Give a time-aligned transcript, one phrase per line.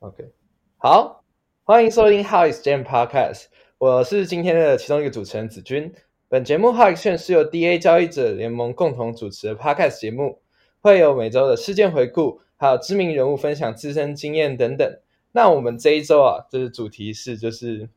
[0.00, 0.32] OK，
[0.78, 1.24] 好，
[1.64, 3.44] 欢迎收听 How is Jam Podcast，
[3.78, 5.92] 我是今天的其中一个主持人子君。
[6.28, 10.40] 本节目 How is Jam 是由 DA 交易者联盟共同主持的 Podcast 节目，
[10.80, 14.98] 会有每周的事件回顾，还有知名人物分享自身经验等等。
[15.30, 17.88] 那我们这一周啊，就是主题是就是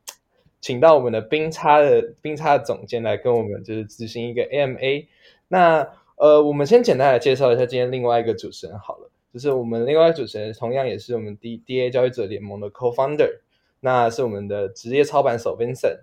[0.60, 5.06] 请到我们的冰差的冰差的总监来跟我们就是执行一个 AMA。
[5.48, 5.86] 那
[6.16, 9.10] 呃，我们先简单来介绍一下今天另外一个主持人好了。
[9.32, 13.40] 就是我们另外主持人，同样也是我们 D D A 交易者联盟的 Co-founder，
[13.80, 16.00] 那是我们的职业操盘手 Vincent。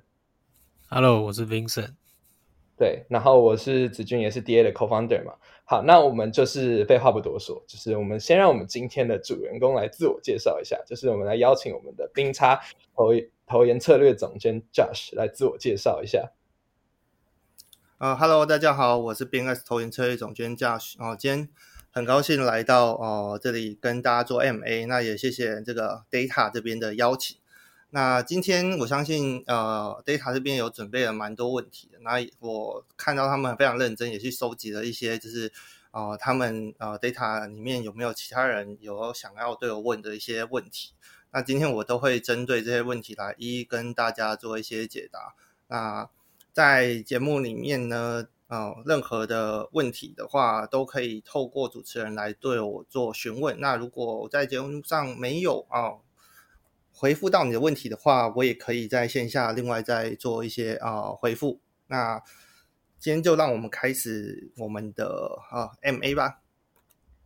[0.87, 1.95] Hello，我是 Vincent。
[2.77, 5.33] 对，然后我是子君，也是 D A 的 Co-founder 嘛。
[5.65, 12.59] 好，那我们就是废话不多说，就是我们先让我们今天的主人公来自我介绍一下，就是我们来邀请我们的冰叉
[12.95, 13.13] 投
[13.47, 16.31] 投研策略总监 Josh 来自我介绍一下。
[18.03, 20.95] 呃，Hello，大家好，我是 BNS 投研策略总监 Josh。
[20.99, 21.49] 哦，今天。
[21.89, 27.37] 很高兴来到哦这里跟大家做 MA，那也谢谢这个 Data 这边的邀请。
[27.91, 35.49] 那今天我相信呃 Data 这边有准备了蛮多问题的，那我看到他们非常认真，也去收集了一些就是
[35.91, 40.91] 呃他们呃 Data 里面有没有其他人有想要对我问的一些问题。
[41.31, 45.35] 那今天我都会针对这些问题来一一跟大家做一些解答。
[45.69, 46.09] 那
[46.53, 48.29] 在节目里面呢。
[48.47, 53.59] 啊，任何的问题的话，都可以透过主持人来对我做询问。
[53.59, 55.93] 那如果我在节目上没有啊
[56.91, 61.61] 回复到你的问题的话，我也可以在线下另外再做一些啊回复。
[61.87, 62.21] 那
[62.99, 66.41] 今天就让我们开始我们的啊 M A 吧。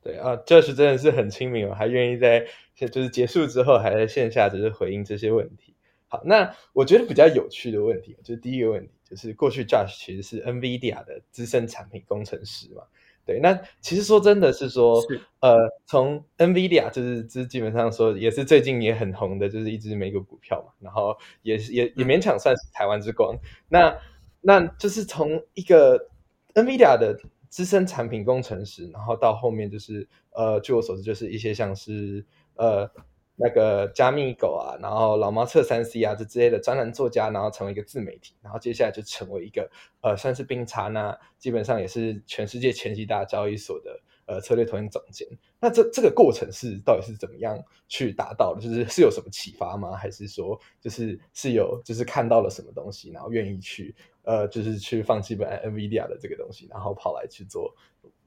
[0.02, 5.76] 对啊，这是真的是很亲民哦，还愿意在就是结束之后还在线下就是回应这些问题。
[6.08, 8.94] 好，那我觉得比较有趣的问题就是第一个问题。
[9.10, 12.84] 就是过去 Josh 其实是 NVIDIA 的资深产品工程师嘛，
[13.26, 15.02] 对，那其实说真的是说，
[15.40, 23.38] 呃，从 NVIDIA 就是这基本上说也是最近也很红的，就是一只美股股票嘛，然后也也也勉强算是台湾之光。
[23.70, 23.98] 那
[24.42, 26.10] 那就是从一个
[26.54, 27.18] NVIDIA 的
[27.48, 32.26] 资深产品工程师，然后到后面就是呃，据我所知，就是一些像是
[32.56, 32.92] 呃。
[33.40, 39.70] 那个加密狗啊，然后老猫测三 C 啊，这之类的专栏作家，然后成为一个自媒体，然后接下来就成为一个
[40.02, 45.28] 呃，算是冰茶那基本上也是全世界前几大交易所的呃策略投研总监。
[45.60, 48.62] 那这这个过程是到底是怎么样去达到的？
[48.62, 49.96] 就是是有什么启发吗？
[49.96, 57.72] 还是说就是是有就是看到了什么东西，然后愿意去呃，就是去放弃本来 NVIDIA 的这个东西，然后跑来去做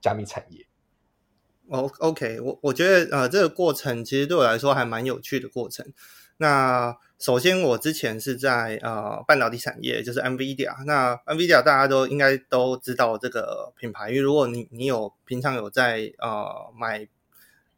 [0.00, 0.64] 加密产业？
[1.70, 5.86] 哦，OK，我我觉得呃，这个过程其实对我来说还蛮有趣的过程。
[6.38, 10.84] 那首先，我之前是在呃半导体产业，就是 NVIDIA。
[10.84, 17.06] 那 NVIDIA 大家都应该都知道这个品牌，因为如果你你有平常有在呃买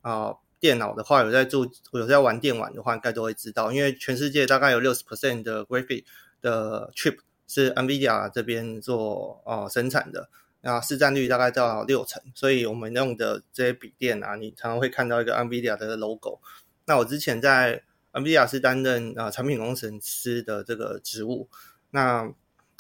[0.01, 6.05] 啊电脑的话，有在做有在玩电玩的话，应该都会知道，因为全世界大概有六十 percent 的 graphic
[6.41, 10.31] 的 chip 是 NVIDIA 这边做呃生产的。
[10.65, 16.39] 那，市占率大概到六成，所以我们用的这些笔电啊，你常常会看到一个 NVIDIA 的 logo。
[16.85, 21.49] 那我之前在 NVIDIA 是担任啊产品工程师的这个职务。
[21.91, 22.33] 那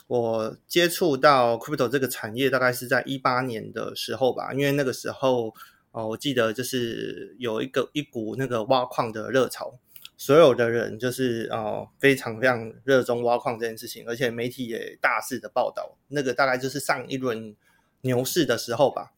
[0.06, 5.53] 我接触到 Crypto 这个产业大概是在一八年的时候吧，因为那个时候
[5.91, 9.75] 哦，我记得就是有一个一股那个挖矿的热潮，
[10.16, 15.99] 所有的人就是哦非常非常热衷挖矿这件事情，而且媒体也大肆的报道。
[16.06, 17.56] 那个大概就是上一轮。
[18.02, 19.12] 牛市的时候吧，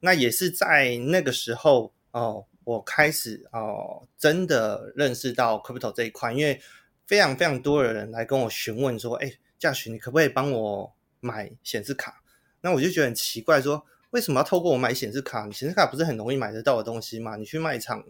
[0.00, 6.60] 那也是在那个时候哦，我开始哦，真的认识到 crypto 这一块，因为
[7.06, 12.22] 非常非常多的人来跟我询问说，哎，驾驶你可不可以帮我买显示卡？
[12.60, 15.50] 那我就觉得很奇怪，说为什么要透过我买显示卡？
[15.50, 17.36] 显示卡不是很容易买得到的东西吗？
[17.36, 18.04] 你去卖场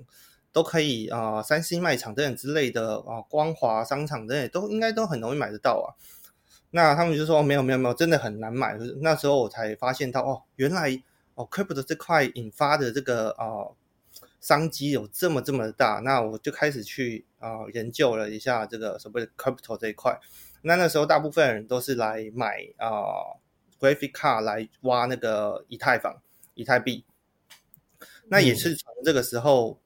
[0.53, 5.99] 都可以啊，三 C 卖场等等之类的啊，光华商场等等都应该都很容易买得到啊。
[6.75, 8.77] 那他们就说没有没有没有，真的很难买。
[9.03, 10.91] 那时候我才发现到哦，原来
[11.35, 13.69] 哦，crypto 这块引发的这个啊
[14.41, 16.01] 商机有这么这么大。
[16.03, 20.19] 那我就开始去啊研究了一下这个所谓的 crypto 这一块。
[20.63, 23.37] 那那时候大部分人都是来买啊
[23.79, 26.23] graphic card 来挖那个以太坊、
[26.55, 27.05] 以太币。
[28.29, 29.79] 那也是从这个时候，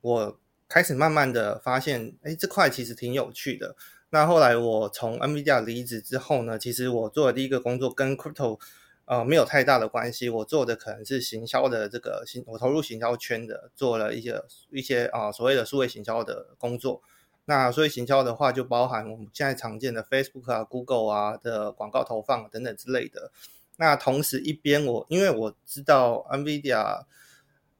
[0.00, 3.76] 我开始慢慢的发现，哎，这块其实挺有趣的。
[4.14, 8.60] 那后来我从 NVIDIA 离职之后呢，其实我做的第一个工作跟 crypto
[9.06, 17.00] 呃没有太大的关系，我做的可能是行销的这个行，我投入行销圈的，做了一些一些啊所谓的数位行销的工作。
[17.46, 23.32] 那所以行销的话，就包含我们现在常见的 Facebook 啊、Google 啊的广告投放等等之类的。
[23.78, 27.04] 那同时一边我因为我知道 NVIDIA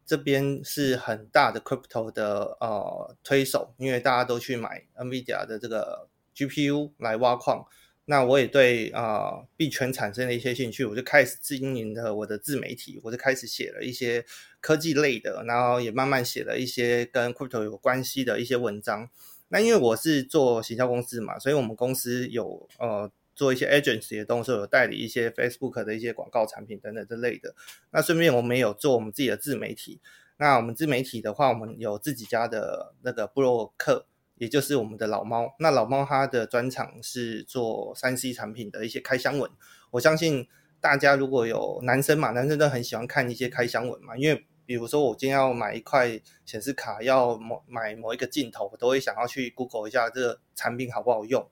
[0.06, 7.66] 这边是很大的 crypto 的呃推手，因为大家都去买 NVIDIA 的这个 GPU 来挖矿。
[8.04, 14.24] 那我也对啊币圈产生了一些兴趣，我就开始经营了我的自媒体，我就开始写了一些
[14.60, 19.08] 科技类的，然后也慢慢写了一些跟 crypto 有关系的一些文章。
[19.48, 27.54] 那因为我是做行销公司嘛，所以我们公司有呃做一些 agency 的东西，有代理一些 Facebook 的一些广告产品等等之类的。
[27.92, 30.00] 那顺便我们也有做我们自己的自媒体。
[30.38, 34.06] 那我们自媒体的话，我们有自己家的那个布洛克，
[34.42, 35.54] 也就是我们的老猫。
[35.60, 39.48] 那老猫它的专长是做三 C 产品的一些开箱文。
[39.92, 40.48] 我相信
[40.80, 44.44] 大家如果有男生嘛，男生都很喜欢看一些开箱文嘛，因为。
[44.64, 46.08] 比如说，我今天要买一块
[46.46, 51.46] 显示卡，要某买某一个镜头，我都会想要去 Google 一下这个产品好不好用。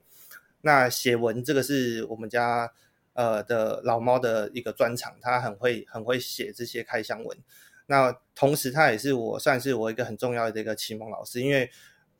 [0.61, 2.71] 那写文这个是我们家
[3.13, 7.37] 呃的老猫的一个专长，他很会很会写这些开箱文。
[7.87, 11.69] 那同时，他也是我算是我一个很重要的一个启蒙老师，因为。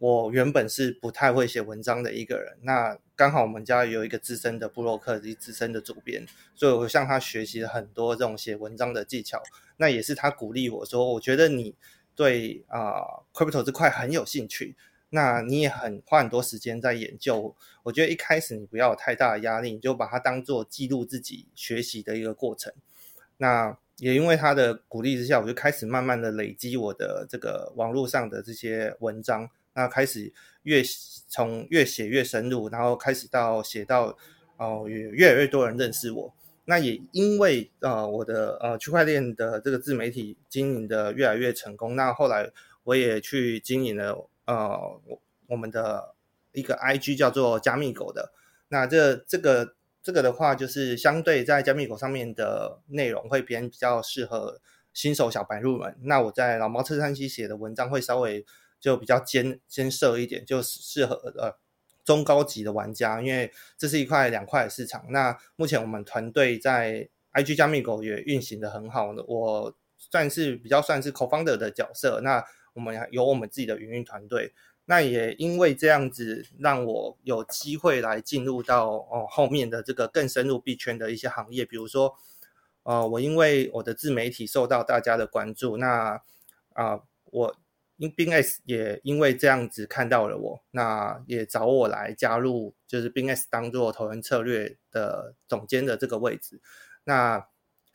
[0.02, 6.26] 我原本是不太会写文章的一个人，那刚好我们家有一个资深的布洛克，及资深的主编，
[6.56, 9.44] 所以我向他学习了很多这种写文章的技巧。
[9.78, 11.76] 那也是他鼓励我说，我觉得你
[12.16, 14.76] 对啊，crypto 这块很有兴趣，
[15.12, 17.56] 那你也很花很多时间在研究。
[17.84, 22.74] 我觉得一开始你不要有太大的压力，你就把它当做记录自己学习的一个过程。
[23.38, 29.48] 那也因为他的鼓励之下，我就开始慢慢的累积我的这个网络上的这些文章。
[29.74, 30.34] 那开始
[30.64, 30.84] 越
[31.30, 34.18] 从越写越深入，然后开始到写到
[34.58, 36.34] 哦，越越来越多人认识我。
[36.66, 42.52] 那也因为呃我的呃区块链的这个自媒体经营的越来越成功，那后来
[42.84, 46.16] 我也去经营了呃我我们的
[46.52, 48.32] 一个 IG 叫做加密狗的。
[48.68, 54.62] 那这这个这个的话，就是相对在加密狗上面的内容会偏比较适合
[54.94, 55.98] 新手小白入门。
[56.04, 58.46] 那我在老猫车山西写的文章会稍微。
[58.82, 61.56] 就比较尖尖设一点，就适合呃
[62.04, 65.06] 中高级的玩家，因为这是一块两块的市场。
[65.10, 72.20] 那目前我们团队在 IG 加密狗也运行的很好呢，我算是比较算是 co-founder 的角色。
[72.22, 72.44] 那
[72.74, 74.52] 我们有我们自己的营运团队，
[74.86, 82.16] 那也因为这样子，让我有机会来进入到哦后面的这个更深入币圈的一些行业，比如说
[82.82, 86.20] 呃我因为我的自媒体受到大家的关注，那
[86.74, 87.56] 啊我。
[88.02, 96.60] 因 bin s 也因为这样子看到了我，那也找我来加入，就是 bin s 当做投研策略的总监的这个位置。
[97.04, 97.46] 那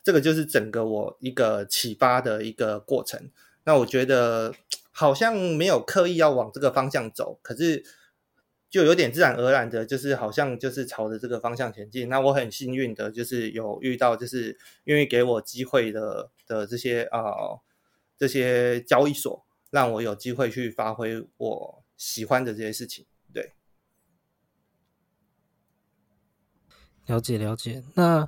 [0.01, 3.29] 这个就是整个我一个启发的一个过程。
[3.65, 4.53] 那我觉得
[4.91, 7.83] 好像没有刻意要往这个方向走，可是
[8.69, 12.07] 就有点自然而然的，就是好像就是朝着这个方向前进。
[12.07, 17.59] 那我很幸运的，就是有遇到就是愿意给我机会的的这些啊
[18.17, 19.45] 这些交易所。
[19.69, 23.53] 让我有机会去发挥我喜欢的这些事情，对。
[27.05, 27.83] 了解了解。
[27.95, 28.27] 那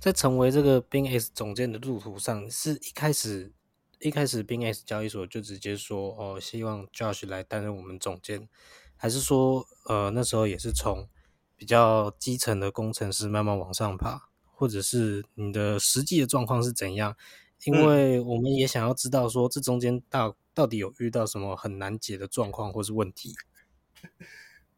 [0.00, 3.52] 在成为这个 b S 总监的路途上，是一开始
[4.00, 8.48] 一开始 b S 交易所就直接说哦，希望 Josh 来担任我们总监，
[8.96, 11.08] 还是说呃那时候也是从
[11.56, 17.16] 比较基层的工程师慢慢往上爬，或者是你的实际的状况是怎样？
[17.64, 20.34] 因为我们也想要知道说这中间大。
[20.58, 23.32] 到底有遇到什么很难解的状况或是问题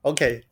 [0.03, 0.45] ？OK，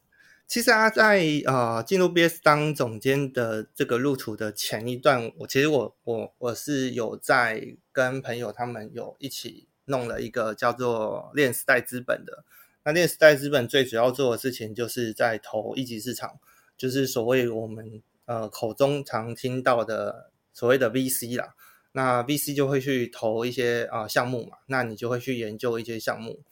[0.47, 12.45] 其实啊，在呃进入 BS 当总监的这个路途的前一段，我其实我我我是有在跟朋友他们有一起弄了一个叫做链时代资本的。
[12.85, 16.41] 那链时代资本最主要做的事情，就是在投一级市场，
[16.75, 21.55] 就是所谓我们呃口中常听到的所谓的 VC 啦。
[21.99, 26.45] 那 VC 就会去投一些啊项目嘛，那你就会去研究一些项目。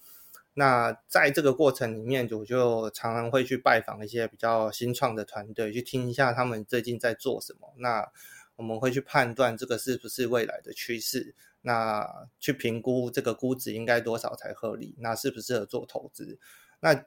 [0.54, 7.72] 那在这个过程里面，我就常常会去拜访一些比较新创的团队，去听一下他们最近在做什么。
[7.76, 8.10] 那
[8.56, 16.40] 我们会去判断这个是不是未来的趋势，那去评估这个估值应该多少才合理，那适不适合做投资。
[16.80, 17.04] 那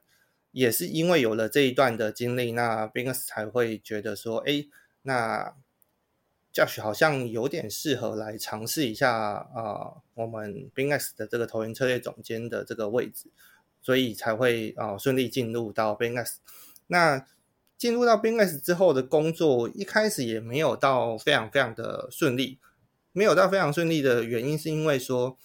[0.51, 4.65] 也是因为有了这一段的经历，那 b i n s 才会觉得说，哎，
[5.01, 5.53] 那。
[6.51, 13.29] Josh 好像有点适合来尝试一下啊，我们 BingX 的这个投研策略总监的这个位置，
[13.81, 16.37] 所以才会啊顺利进入到 BingX。
[16.87, 17.23] 那
[17.77, 22.57] 进入到 BingX 之后的工作，一开始也没有到非常非常的顺利，
[23.11, 25.37] 没有到非常顺利的原因是因为说，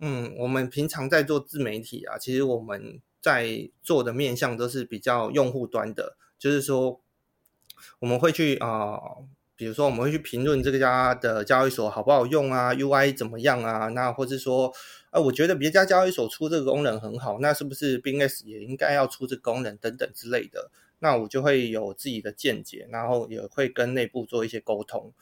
[0.00, 7.00] 嗯，我们平常在做自媒体啊，其实我们在做的面向都是比较用户端的，就是说
[8.00, 8.98] 我们会去啊。
[9.58, 13.88] 比如说，我们会去评论这个家的交易所好不好用啊，UI 怎么样啊？
[13.88, 14.72] 那或者说，
[15.10, 20.70] 啊，我觉得别家交易所出这个功能很好，那是不是 BingX 也应该要出这个功能等等之类的？
[21.00, 25.12] 那我就会有自己的见解，然后也会跟内部做一些沟通。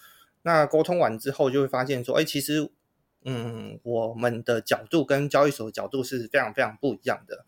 [0.42, 2.70] 那沟通完之后，就会发现说，哎，其实，
[3.24, 7.46] 嗯，我们的角度跟交易所的角度是非常非常不一样的。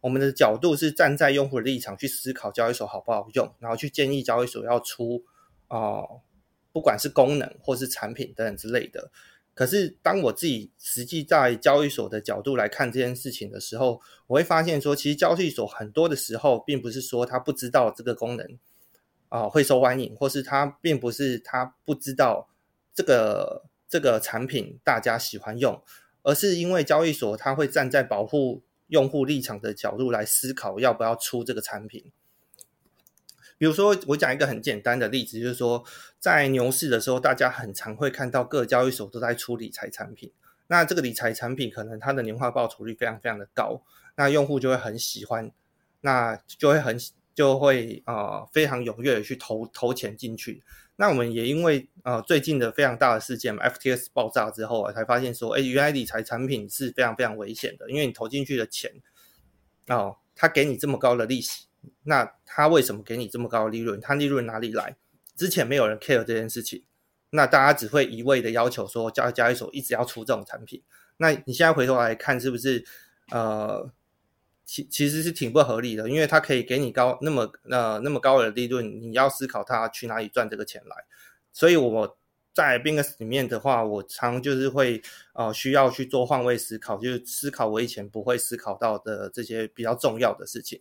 [0.00, 5.22] 我们的角度是站在用户的立场去思考交易所好不好用，然后去建议交易所要出
[5.68, 6.22] 哦。
[6.72, 9.10] 不管是功能或是产品等等之类的，
[9.54, 18.58] 可是当我自己实际在交易所的角度来看这件事情的时候，我会发现说，其实交易所很多的时候，并不是说他不知道这个功能
[19.28, 22.48] 啊会受欢迎，或是他并不是他不知道
[22.94, 25.82] 这个这个产品大家喜欢用，
[26.22, 32.04] 而是因为交易所他会站在保护用户立场的角度来思考要不要出这个产品。
[33.60, 35.84] 比如说，我讲一个很简单的例子，就是说，
[36.18, 40.32] 在牛市的时候，大家很常会看到各交易所都在出理财产品。
[40.68, 43.82] 那这个理财产品可能它的年化报酬率非常非常的高，
[44.16, 45.52] 那用户就会很喜欢，
[46.00, 46.98] 那就会很
[47.34, 50.62] 就会啊非常踊跃的去投投钱进去。
[50.96, 58.90] 那我们也因为呃最近的非常大的事件，FTS 爆炸之后啊，才发现说，哎，原来理财产品是非常非常危险的，因为你投进去的钱
[59.88, 61.66] 哦，它给你这么高的利息。
[62.02, 64.00] 那他为什么给你这么高的利润？
[64.00, 64.96] 他利润哪里来？
[65.36, 66.84] 之前没有人 care 这件事情，
[67.30, 70.82] 那大家只会一味的要求说交交易所一直要出这种产品。
[71.16, 72.84] 那你现在回头来看，是不是
[73.30, 73.90] 呃，
[74.64, 76.10] 其其实是挺不合理的？
[76.10, 80.96] 因为他可以给你高那么呃那么高的利润，你要思考他去哪里赚这个钱来。
[81.52, 82.18] 所以我
[82.52, 85.00] 在 b i n g 里面的话，我常就是会
[85.34, 90.80] 呃需要去做换位思考，就是思考我以前不会思考到的这些比较重要的事情。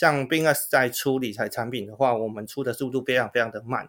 [0.00, 3.86] 像 BingX 在出理财产品的话，我们出的速度非常非常的慢，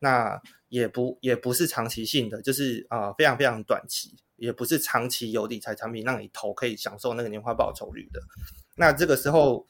[0.00, 8.20] 那也不也不是长期性的，就是啊非常非常短期，也不是长期有理财产品让你投可以享受那个年化报酬率的。
[8.76, 9.66] 那这个时候，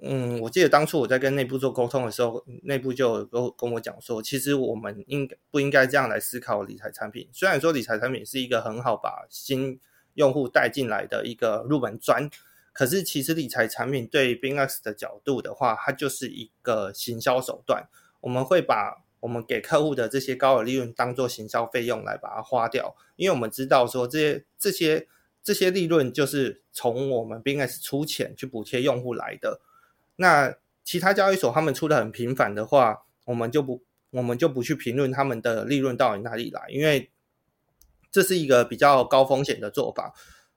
[0.00, 7.28] 嗯，我记得当初我在跟内部做沟通的时候，内部就跟跟我讲说，其实我们应该不应该这样来思考理财产品？
[7.34, 9.78] 虽然说理财产品是一个很好把新
[10.14, 12.30] 用户带进来的一个入门砖。
[12.76, 17.88] 可是，其实理财产品对 BingX 的角度的话，它就是一个行销手段。
[18.20, 25.08] 我们会把我们给客户的这些高额利润当做行销费用来把它花掉，因为我们知道说这些这些
[25.42, 29.62] 这些利润就是从我们 BingX 出钱去补贴用户来的。
[30.16, 30.54] 那
[30.84, 37.10] 其他交易所他们出的很频繁的话，我们就不我们就不去评论他们的利润到底哪里来，因为
[38.10, 40.12] 这是一个比较高风险的做法。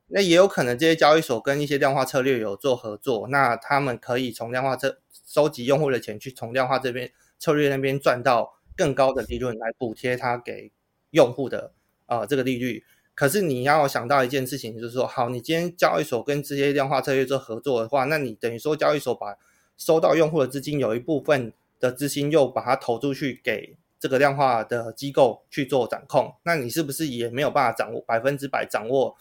[0.10, 10.72] 那也有可能这些交易所跟一些量化策略有做合作，那他们可以从量化这收集用户的钱，去从量化这边策略那边赚到更高的利润来补贴他给
[11.12, 11.72] 用户的
[12.08, 12.84] 呃这个利率。
[13.14, 19.38] 可是你要想到一件事情，就是说，好，你今天交易所跟这些量化策略做合作的话，那你等于说交易所把
[19.78, 29.18] 收到用户的资金有一部分的资金又把它投出去给这个量化的机构去做掌控，那你是不是也没有办法掌握百分之百掌握？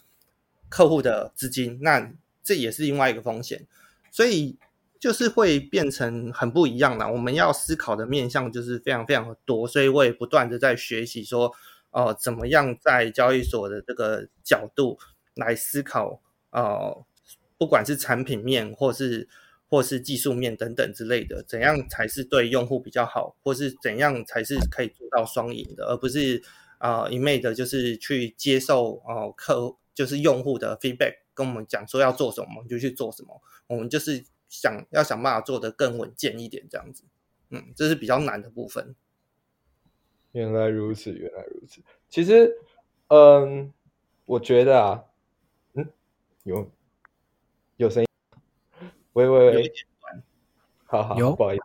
[0.69, 3.67] 客户的资金，那这也是另外一个风险，
[4.11, 4.57] 所以
[4.99, 7.11] 就是会变成很不一样的。
[7.11, 11.53] 我们要思考的面向就是非常非常的多，所以我也不断的在学习说，
[11.91, 14.97] 哦，怎么样在交易所的这个角度
[15.35, 16.21] 来思考，
[16.51, 17.05] 哦，
[17.57, 19.27] 不管是产品面或是
[19.67, 26.41] 或是技术面等等之类的，怎样才是对用户比较好，或是怎样才是可以做到双赢的，而不是
[26.77, 29.75] 啊一昧的就是去接受哦客。
[29.99, 33.41] 就是用户的 feedback 跟我们讲说要做什么，我们就去做什么。
[33.67, 37.03] 我们就是想要想办法做得更稳健一点，这样子。
[37.49, 38.95] 嗯，这是比较难的部分。
[40.31, 41.81] 原来如此，原来如此。
[42.07, 42.49] 其实，
[43.09, 43.73] 嗯，
[44.23, 45.03] 我觉得啊，
[45.73, 45.85] 嗯，
[46.43, 46.71] 有
[47.75, 48.07] 有声音，
[49.11, 49.73] 喂喂喂，
[50.85, 51.63] 好好，有不好意思，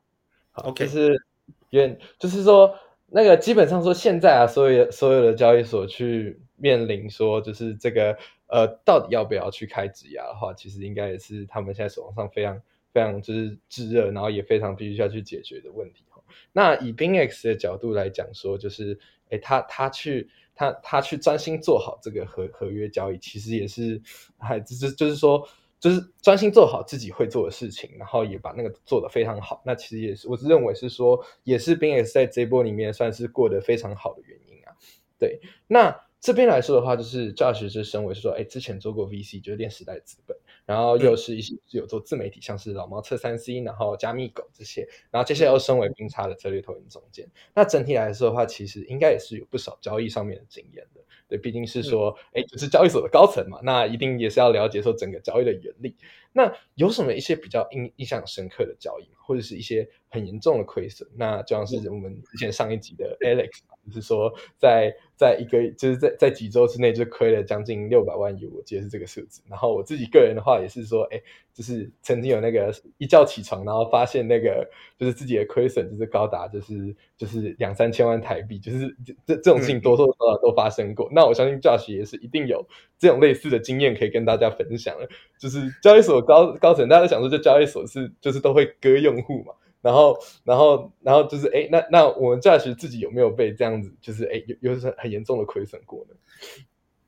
[0.51, 1.25] 好，OK，就是
[1.71, 2.77] 原就是说
[3.07, 6.41] 那个基本上说现在啊，所有所有的交易所去。
[6.57, 8.17] 面临说，就是这个
[8.49, 12.61] 呃，到底要不要去开指压的话，其实应该也是他们现在手上非常
[12.93, 16.23] 非常就是炙热，然后也非常必须要去解决的问题哈。
[16.53, 18.99] 那以 BingX 的角度来讲说，就是
[19.31, 24.01] 哎，他他去他他去专心做好这个合合约交易，其实也是
[24.39, 25.47] 还就是就是说。
[25.81, 29.63] 就是专心做好自己会做的事情，然后也把那个做得非常好。
[29.67, 34.73] 那其实也是，我是认为是说，也是 b X 在这波里面算是过得非常好的原因啊。
[35.19, 35.95] 对，那
[36.25, 47.31] 这边来说的话，就是 Josh 是身为说，哎，之前做过 VC，就是链时代资本，然后又是一些有做自媒体，像是老猫测三 C，然后加密狗这些，然后接下来又身为冰差的策略投资总监。
[47.55, 51.03] 那整体来说的话，其实应该也是有不少交易上面的经验的。
[51.29, 55.95] 对，毕竟是说，哎，就是交易所的高层嘛，那一定也是要了解说整个交易的原理。
[56.37, 61.09] 那有什么一些比较印印象深刻的交易，或者是一些很严重的亏损？
[61.17, 64.95] 那就像是我们之前上一集的 Alex，就是说在。
[65.17, 69.41] 在一个就是在在几周之内就亏了将近六百万 U，我记得是这个数字。
[69.49, 71.23] 然后我自己个人的话也是说，哎，
[71.53, 78.93] 就是曾经有那个一觉起床，然后发现那个就是自己的亏损就是高达就是就是两三千万台币，就是
[79.25, 81.09] 这这种事情多多少少都发生过。
[81.13, 82.67] 那我相信 Josh 也是一定有
[82.99, 85.09] 这种类似的经验可以跟大家分享了。
[85.39, 89.55] 就是交易所高高层，大家想说这交易所是就是都会割用户嘛？
[89.81, 96.17] 然后，然后，然后就是哎，那那我们驾驶自己有没有被这样子，就是哎，有有很很严重的亏损过呢？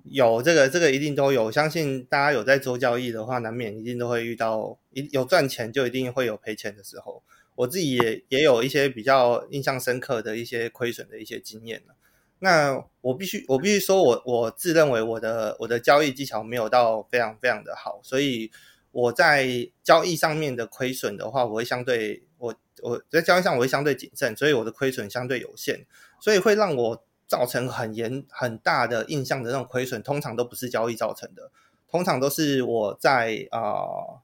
[0.04, 1.50] 有这个，这个一定都有。
[1.50, 7.22] 相信大家有在做交易的话，难免一定都会遇到，一有赚钱就一定会有赔钱的时候。
[7.54, 11.82] 我自己也也有一些比较印象深刻的一些亏损的一些经验
[12.40, 18.50] 那我必须我必须说，我我自认为我的我的交易技巧没有到非常非常的好，所以
[18.96, 22.54] 我在交易上面的亏损的话，我会相对我。
[22.82, 25.86] 我在交易上我会相对谨慎，所以我的亏损相对有限，
[26.20, 31.50] 所以会让我造成很严很大的印象的那种亏损，通常都不是交易造成的，
[31.88, 34.20] 通常都是我在啊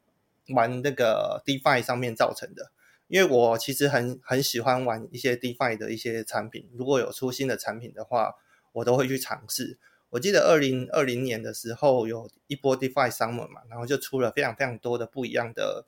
[0.55, 2.71] 玩那个 DeFi 上面造成的。
[3.09, 8.35] 因为我其实很很喜欢玩一些 DeFi 的一些产品，如果有出新的产品的话，
[8.73, 9.79] 我都会去尝试。
[10.13, 15.85] 我记得二零二零年的时候有一波 DeFi Summer 嘛，然后就出了非常非常多的不一样的。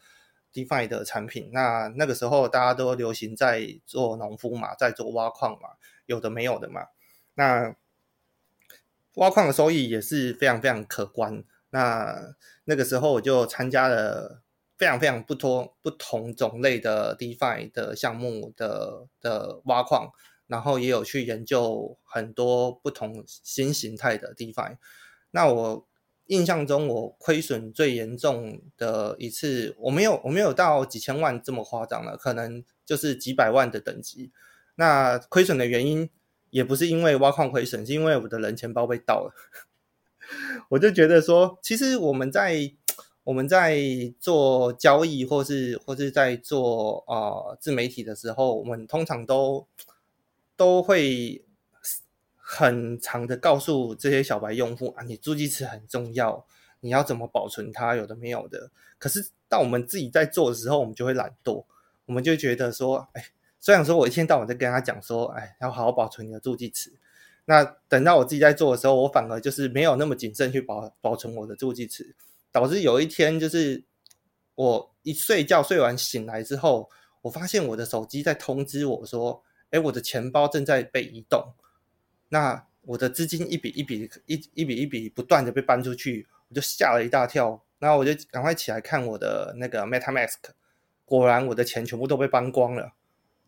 [0.54, 5.70] DeFi 的产品，那那个时候大家都流行在做农夫嘛，在做挖矿嘛，
[6.06, 6.86] 有的没有的嘛。
[7.34, 7.74] 那
[9.14, 11.42] 挖矿的收益也是非常非常可观。
[11.70, 14.44] 那那个时候我就参加了
[14.78, 20.12] 非常非常不同不同种类的 DeFi 的项目的的挖矿，
[20.46, 24.76] 然后也有去研究很多不同新形态的 DeFi。
[25.30, 25.86] 那我。
[26.28, 34.32] 印象中，我亏损最严重的一次，我没有我没有到几千万这么夸张了，可能就是几百万的等级。
[34.76, 36.08] 那亏损的原因
[36.48, 39.34] 也不是因为挖矿亏损，是因为我的人钱包被盗了。
[40.70, 42.72] 我就觉得说，其实我们在
[43.24, 43.78] 我们在
[44.18, 49.68] 做交易，或是或是在做啊自媒体的时候，我们通常都
[50.56, 51.44] 都会。
[52.46, 56.46] 很长的告诉这些小白用户啊，你助记词很重要，
[56.80, 57.96] 你要怎么保存它？
[57.96, 58.70] 有的没有的。
[58.98, 61.64] 可是当我们自己在做的时候，我们就会懒惰，
[62.04, 63.24] 我们就觉得说，哎，
[63.58, 66.92] 虽然说我一天到晚在跟他讲说，哎，要好好保存你的助记词，
[67.46, 72.14] 那等到我自己在做的时候，我反而就是没有那么谨慎去保保存我的助记词，
[72.52, 73.82] 导致有一天就是
[74.54, 76.90] 我一睡觉睡完醒来之后，
[77.22, 79.42] 我发现我的手机在通知我说，
[79.74, 81.52] 哎，我的钱包正在被移动。
[82.28, 87.60] 那我的资金一笔一笔一一笔一笔不断的被搬出去，我就吓了一大跳。
[87.80, 90.36] 然后我就赶快起来看我的那个 MetaMask，
[91.04, 92.94] 果然我的钱全部都被搬光了。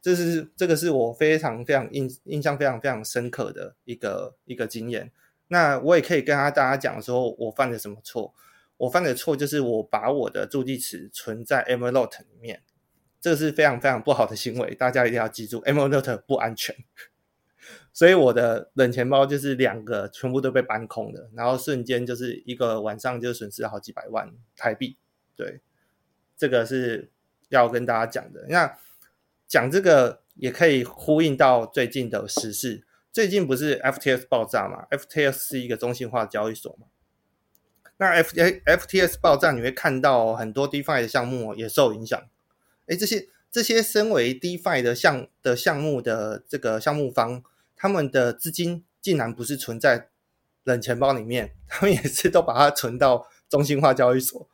[0.03, 5.13] 这是这个是我非常非常印印象非常非常深刻的一个一个经验。
[5.49, 8.35] 那我也可以跟他大家讲说，我犯了什么错？
[8.79, 12.63] 我犯的错就是我把我的助记词存在 Evernote 里面，
[13.27, 16.77] 这是非常非常不好的行为，大家一定要记住 mr note 不安全。
[17.93, 24.97] 所以我的冷钱包就是两个全部都被搬空的，然后瞬间就是一个晚上就损失好几百万台币。
[25.35, 25.61] 对，
[26.37, 27.11] 这个是
[27.49, 28.47] 要跟大家讲的。
[28.49, 28.79] 那
[29.49, 32.87] 讲这个也可以呼应到最近的时事。
[33.11, 36.87] 最近不是 FTS 爆炸嘛？FTS 是一个中心化交易所嘛？
[37.97, 42.23] 那 F FTS 爆炸，你会看到很多 DeFi 的项目也受影响。
[42.87, 47.43] 哎，这些这些身为 DeFi 的项的项目的这个项目方。
[47.79, 50.09] 他们的资金竟然不是存在
[50.65, 54.49] 冷钱包里面，他们也是都把它存到中心化交易所，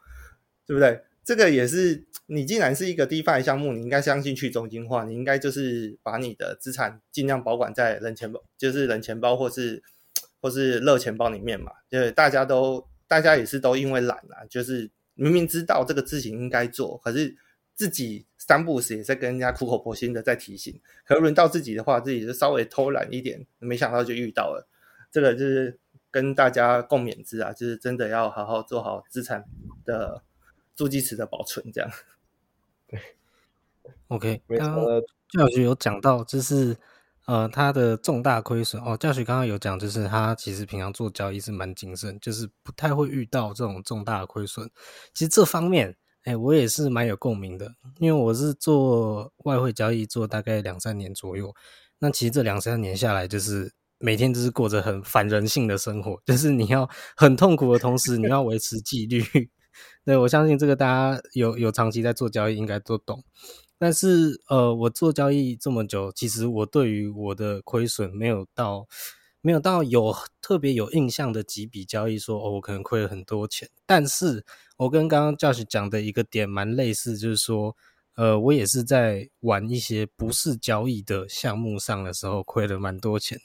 [0.67, 1.05] 对不对？
[1.25, 9.81] 这个也是你既然是一个 DeFi 项目，你应该相信去中心化，你应该就是把你的资产尽量保管在冷钱包，就是冷钱包或是
[10.41, 11.71] 或是热钱包里面嘛。
[11.89, 17.37] 就是大家都大家也是都因为懒啊，就是明明知道这个事情应该做，可是
[17.75, 24.69] 自己三不时也在跟人家苦口婆心的在提醒，可轮到自己的话，自己就稍微偷懒一点，没想到就遇到了。
[25.11, 25.79] 这个就是
[26.11, 29.45] 跟大家共勉之啊，就是真的要好好做好资产
[29.85, 30.23] 的
[30.75, 31.91] 助记词的保存，这样。
[32.89, 33.01] 对
[34.09, 34.85] OK，刚刚，
[35.31, 36.77] 教学有讲到，就是
[37.27, 38.97] 呃，他的重大亏损哦。
[38.97, 44.71] 教学刚刚有讲，就是他其实平常做交易是蛮谨慎，就是不太会遇到这种重大的亏损。
[45.15, 51.55] 其实这方面，哎，我也是蛮有共鸣的，因为我是做外汇交易做大概两三年左右。
[51.99, 59.23] 那其实这两三年下来，就是每天就是过着很反人性的生活， 就是你要很痛苦的同时，你要维持纪律。
[60.05, 63.25] 对我相信这个大家有有长期在做交易，应该都懂。
[63.79, 68.87] 但是呃，我做交易这么久，其实我对于我的亏损没有到
[69.41, 73.69] 没有到有特别有印象的几笔交易说，哦，我可能亏了很多钱。
[73.87, 74.45] 但是
[74.83, 77.77] 我跟刚刚 Josh 讲的一个点蛮类似，就是说，
[78.17, 83.39] 呃，我也是在玩一些不是交易的项目上的时候亏了蛮多钱。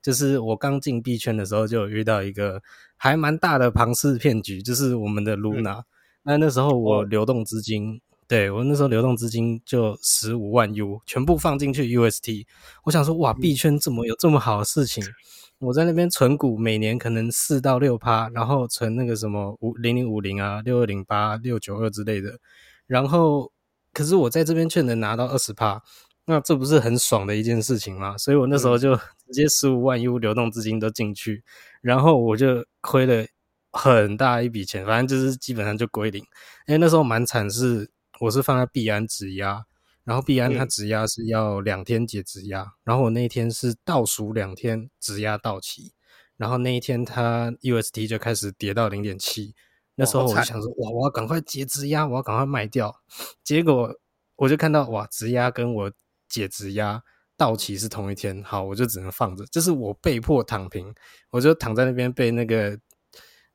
[0.00, 2.62] 就是我刚进币圈的时候，就有遇到一个
[2.96, 5.82] 还蛮大的庞氏骗局，就是我们的 Luna。
[6.22, 8.00] 那那时候我流动资金。
[8.26, 12.44] 对我那时候流动资金就十五万 U，全部放进去 UST。
[12.84, 15.02] 我想说，哇，币圈怎么有这么好的事情？
[15.58, 22.38] 我在那边存股，每年可能四到六趴，然后存那个什么五零零五零啊、六二零八、六九二之类的。
[22.86, 23.50] 然后，
[23.92, 25.82] 可是我在这边却能拿到二十趴，
[26.24, 28.16] 那这不是很爽的一件事情吗？
[28.18, 31.42] 所以我那时候就直接十五万 U 流动资金都进去，
[31.80, 33.26] 然后我就亏了
[33.72, 36.20] 很大一笔钱，反正就是基本上就归零。
[36.66, 37.90] 因为那时候蛮惨是。
[38.20, 39.64] 我是放在币安质押，
[40.08, 45.92] 然后币安它质押是要两天解质押，嗯、然后我那一天是倒数两天质押到期，
[46.38, 49.54] 然后那一天它 UST 就开始跌到零点七，
[49.96, 53.02] 那时候我就想说，哇，我要赶快解质押，我要赶快卖掉，
[53.44, 53.94] 结果
[54.36, 55.92] 我就看到哇，质押跟我
[56.26, 57.02] 解质押
[57.36, 60.94] 到期是同一天，好，我就只能放着，就是我被迫躺平，
[61.28, 62.78] 我就躺在那边被那个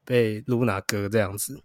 [0.05, 1.59] 被 Luna 割这样子。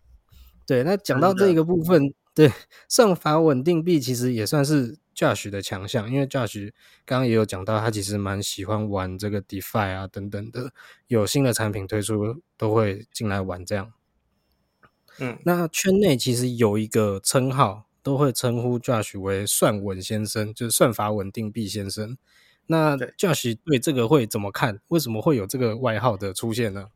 [0.67, 2.15] 对，那讲到这个部分。
[2.39, 2.53] 对，
[2.89, 6.71] 算法稳定币其实也算是 Josh 的强项，因为 Josh
[7.05, 10.73] 刚刚也有讲到，他其实蛮喜欢玩这个 DeFi 啊等等的，
[11.09, 13.93] 有新的产品推出都会进来玩这样。
[15.19, 22.17] 嗯，那圈内其实有一个称号，都会称呼 Josh 为“算稳先生”，就是算法稳定币先生。
[22.69, 24.81] 那 Josh 对这个会怎么看？
[24.87, 26.87] 为什么会有这个外号的出现呢？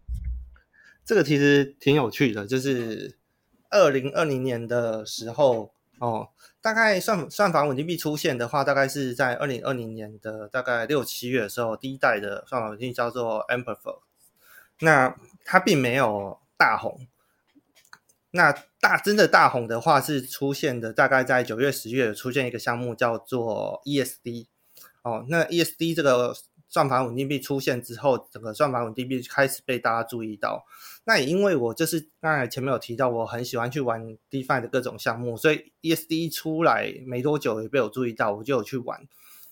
[1.05, 3.19] 这个其实挺有趣的，就是。
[3.73, 6.29] 二零二零年的时候，哦，
[6.61, 13.99] 大概算算法稳定币出现的话，大概是在二零二零年的大概六七月的时候，第一代的算法稳定币叫做 Amplify，
[14.81, 17.07] 那它并没有大红。
[18.35, 24.47] 那大真的大红的话，是出现的大概在九月、十月出现一个项目叫做 ESD，
[25.03, 26.35] 哦，那 ESD 这个
[26.73, 30.65] 算法稳定币出现之后，整个算法稳定币开始被大家注意到。
[31.05, 39.07] 那也因为我就是刚才前面有提到，我很喜欢去玩 DeFi 的各种项目，所以 ESD 出来没多久也被我注意到，我就有去玩。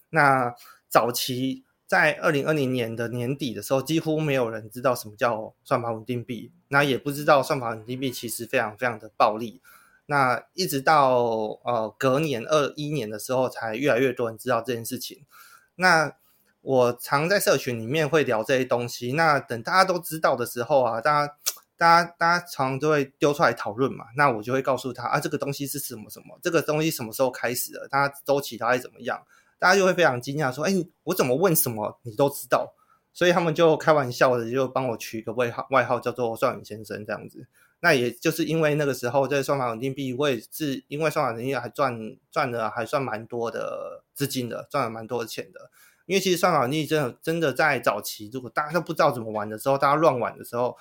[0.08, 0.54] 那
[0.88, 9.60] 早期在二零二零年的年底的时候，几乎没有人知道什么叫算法稳定币，那也不知道算法稳定币其实非常非常的暴利。
[10.06, 11.18] 那一直到
[11.64, 15.26] 呃隔年二一年的时候，才越来越多人知道这件事情。
[15.74, 16.16] 那
[16.62, 21.34] 我常在社群里面会聊这些东西，那等大家都知道的时候啊，大家、
[21.76, 29.22] 大家、大家常常都会丢出来讨论嘛，那我就会告诉他啊，这个东西是什么什么，这个东西什么时候开始的，它周期大概怎么样，
[29.58, 30.72] 大家就会非常惊讶说，哎，
[31.04, 32.74] 我怎么问什么你都知道，
[33.14, 37.46] 所以他们就开玩笑的就帮我取一个外号，外号叫做算稳先生这样子。
[37.82, 45.70] 那也就是因为那个时候在算法稳定币，我也是因为算法稳定币还赚赚了还算蛮多的资金的，赚了蛮多的钱的。
[46.10, 50.76] 因为其实算法稳定币真的真的在早期，如果大家都不知道怎么玩的时候，大家乱玩的时候，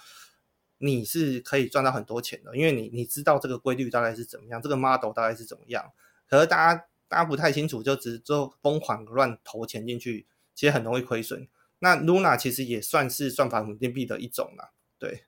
[0.80, 5.92] 你是可以赚到很多钱的，因为你你知道这个规律大概是怎么样，这个 model 大概是怎么样。
[6.28, 11.48] 可是大家大家不太清楚，就只做疯狂乱投钱进去，其实很容易亏损。
[11.78, 15.26] 那 Luna 其实也算是算法稳定币的一种啦，对。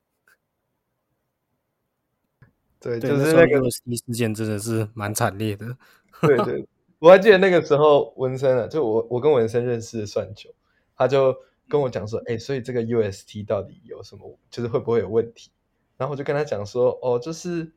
[2.79, 5.77] 对，对，就是那个 USD 事件真的是蛮惨烈的。
[6.21, 6.67] 对对，
[7.01, 10.53] 我还记得那个时候文森啊，就我我跟文森认识算久，
[10.95, 11.35] 他就
[11.67, 15.49] 跟我讲说，哎，所以这个 UST 到底有什么，就是会不会有问题？
[15.97, 17.71] 然后我就跟他讲说，哦，就是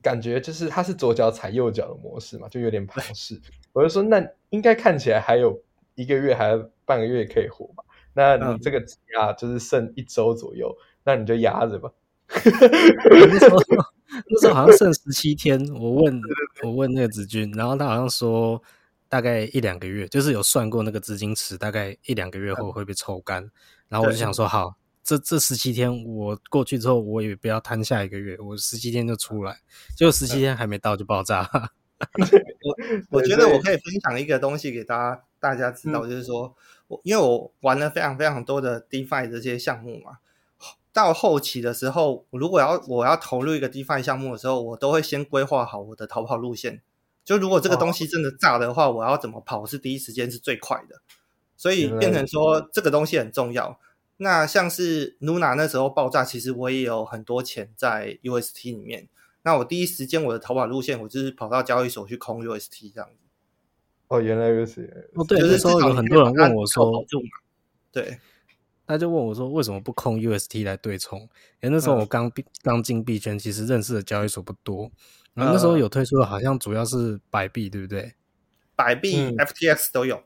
[0.00, 3.40] 感觉就是他是左脚踩右脚的模式嘛，就有点庞氏。
[3.74, 5.60] 我就说，那应该看起来还有
[5.96, 7.82] 一个月，还有半个月可以活吧？
[8.14, 8.80] 那你这个
[9.18, 11.90] 啊就是剩一周左右，那你就压着吧。
[14.28, 16.20] 那时候好像剩十七天，我问
[16.62, 18.62] 我问那个子君，然后他好像说
[19.08, 23.50] 大概一两个月，就是有算过那个资金池，大概一两个月后会被抽干。
[23.88, 24.32] 然后我就想。
[24.32, 29.58] 说，好，这这十七天我过去之后，我也不要摊下一个月，我十七天就出来，
[29.96, 31.50] 结果十七天还没到就爆炸。
[32.62, 36.54] 我我觉得我可以分享一个东西给大家大家知道，就是说
[36.86, 40.18] 我因为我玩了非常非常多的 DeFi 这些项目嘛，
[40.92, 46.82] 到后期的时候，如果要我要投入一个 DeFi 项目的时候，我都会先规划好我的逃跑路线。
[47.24, 51.00] 就如果这个东西真的炸的话，我要怎么跑是第一时间是最快的，
[51.56, 53.78] 所以变成说这个东西很重要。
[54.16, 59.08] 那像是 Luna 那时候爆炸，其实我也有很多钱在 UST 里面。
[59.42, 63.16] 那我第一时间我的逃跑路线，我就是跑到交易所去空 UST 这样子。
[64.08, 65.08] 哦，原来如此。
[65.14, 67.04] 哦，对，那时候有很多人问我说，
[67.92, 68.18] 对，
[68.90, 71.20] 他就问我说，为什么不空 UST 来对冲？
[71.60, 72.28] 因为那时候我刚
[72.62, 74.90] 刚进币圈，其实认识的交易所不多。
[75.32, 78.14] 然后那时候有推出的，好像主要是百币，对不对？
[78.74, 80.20] 百币、FTX 都有。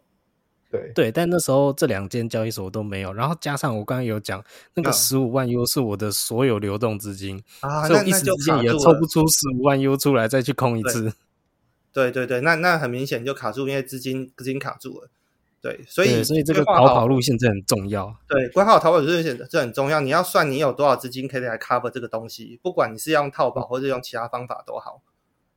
[0.70, 11.12] 对对，但那时候这两间交易所都没有，然后加上我刚刚有讲那个十五万 U 是我的所有流动资金啊，所以我一时之间也抽不出十五万 U 出来再去空一次。
[11.92, 15.11] 对对对，那那很明显就卡住，因为资金资金卡住了。
[15.64, 18.14] 对，所以所以这个逃跑路线这很重要。
[18.29, 19.98] 对，规划好逃跑路线这很重要。
[19.98, 25.00] 你要算你有多少资金可以来 cover 这个东西，不管你是用套保或者用其他方法都好，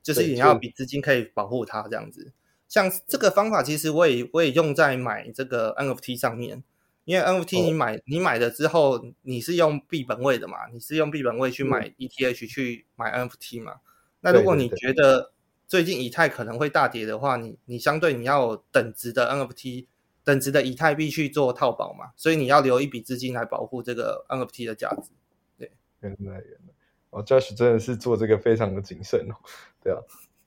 [0.02, 2.32] 就是你要比资金可以保护它这样子。
[2.66, 6.64] 像这个方法，其实我也我也用在买这个 NFT 上面，
[7.04, 13.74] 因为 NFT 你买你买了之后，你是用币本位的嘛，你是用币本位去买 ETH 去买 NFT 嘛。
[14.22, 15.32] 那如果你觉得
[15.66, 19.84] 最近以太可能会大跌的话，你你相对你要等值的 NFT
[20.28, 25.10] 等值的以太币去做套保嘛，所以你要留一笔资金来保护这个 NFT 的价值。
[25.56, 26.74] 对，原来原来，
[27.08, 29.34] 哦，Josh 真的是做这个非常的谨慎哦，
[29.82, 29.98] 对啊。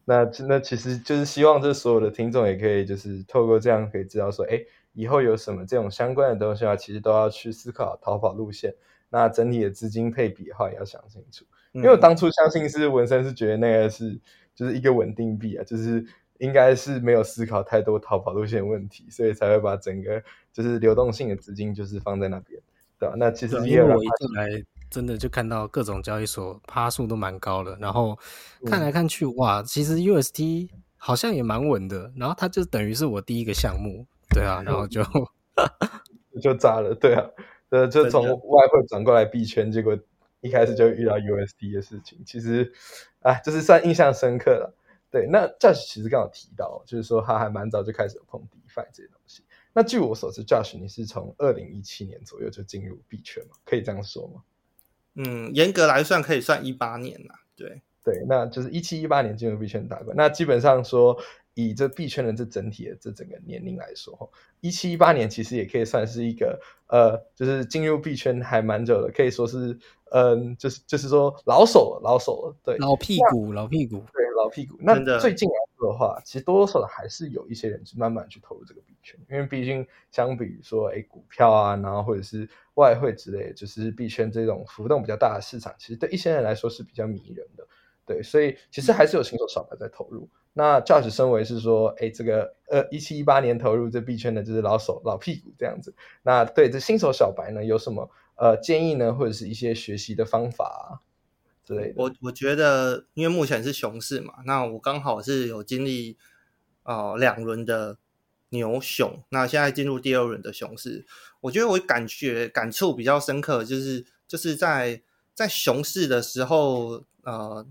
[0.05, 4.61] 那那其实就是希望，这所有的听众也可以就是透过这样可以知道说，哎，
[4.93, 8.75] 以后有什么这种相关的东西啊，其实都要去思考逃跑路线。
[9.09, 11.43] 那整体的资金配比的话，也要想清楚。
[11.71, 14.19] 因为我当初相信是文森是觉得那个是
[14.53, 16.05] 就是一个稳定币啊，就是
[16.41, 22.59] 应该是没有思考太多逃跑路线问题，所以才会把整个就是流动性的资金就是放在那边，
[22.99, 23.15] 对吧？
[23.17, 24.63] 那其实因为我一进来。
[24.91, 28.19] 真的就看到各种交易所趴数都蛮高的，然后
[28.65, 35.01] 看来看去，哇，其实 UST 好像也蛮稳的，然后它就等于是我第一个项目，对啊，然后就
[36.43, 37.25] 就炸了，对啊，
[37.69, 39.97] 呃，就从外汇转过来币圈，结果
[40.41, 42.73] 一开始就遇到 UST 的事情，其实
[43.21, 44.75] 啊，就是算印象深刻了。
[45.11, 49.43] 对，那 Josh 其实刚好提到，就是说他还蛮早就开始碰 DeFi 这些东西。
[49.73, 53.55] 那据我所知，Josh 你是从二零一七年左右就进入币圈嘛？
[53.65, 54.41] 可以这样说吗？
[55.15, 60.15] 嗯，严格来算可以算一八年呐，对对，那就是一七一八年进入币圈打滚。
[60.15, 61.17] 那基本上说，
[61.53, 64.29] 以这币圈的这整体的这整个年龄来说，哈，
[64.61, 69.77] 一七一八年其实也可以算是一个呃，就是进入币圈还蛮久的，可以说是
[70.11, 74.77] 嗯，就是就是说老手了，老手了，对，老屁股，老屁股，对，老屁股。
[74.81, 82.47] 那最近来说的话，其实多多少少还是有一些人去慢慢去投入这个币圈，因为毕竟相比于说，哎，股票啊，然后或者是。
[82.75, 87.67] 外汇之类，就是币圈这种浮动比较大的市场，其实对一些人来说是比较迷人的，
[88.05, 90.27] 对，所以其实还是有新手小白在投入。
[90.53, 95.93] 那 Josh 身为是说，哎，这个呃一七一八年投入这币圈的，就是老手老屁股这样子。
[96.23, 101.01] 那对这新手小白呢，有什么呃建议呢，或者是一些学习的方法
[101.71, 101.93] 之类的？
[101.95, 106.17] 我我觉得，因为目前是熊市嘛，那我刚好是有经历
[106.83, 107.97] 啊两轮的。
[108.53, 111.05] 牛熊，那现在进入第二轮的熊市，
[111.39, 115.01] 我觉得我感觉感触比较深刻，就是就是在
[115.33, 117.65] 在熊市的时候，呃，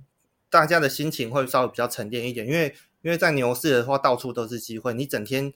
[0.48, 5.52] 大家的心情会稍微比较沉淀一点，因为因为在牛市的话，到处都是机会，你整天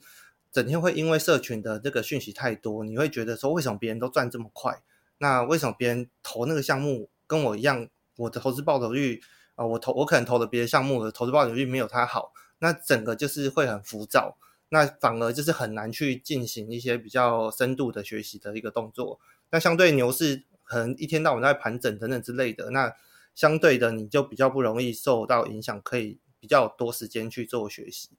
[0.51, 4.83] 整天会因为社群的这个讯息太多，你会觉得说，为什么别人都赚这么快？
[5.17, 9.21] 那为什么别人投那个项目跟我一样，我的投资报酬率
[9.55, 14.37] 啊，我投我可能投的别的项目的投资报酬率没有它好，那整个就是会很浮躁。
[14.69, 19.19] 那反而就是很难去进行一些比较深度的学习的一个动作。
[19.51, 22.91] 那相对牛市可能一天到晚在盘整等等之类的，那
[23.35, 28.09] 相对的你就比较不容易受到影响，可以比较多时间去做学习。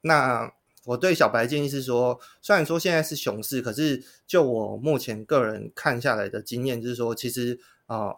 [0.00, 0.50] 那
[0.86, 8.14] 我对小白建议是说，虽然说现在是熊市，可是就我目前个人看下来的经验，就是说其实啊，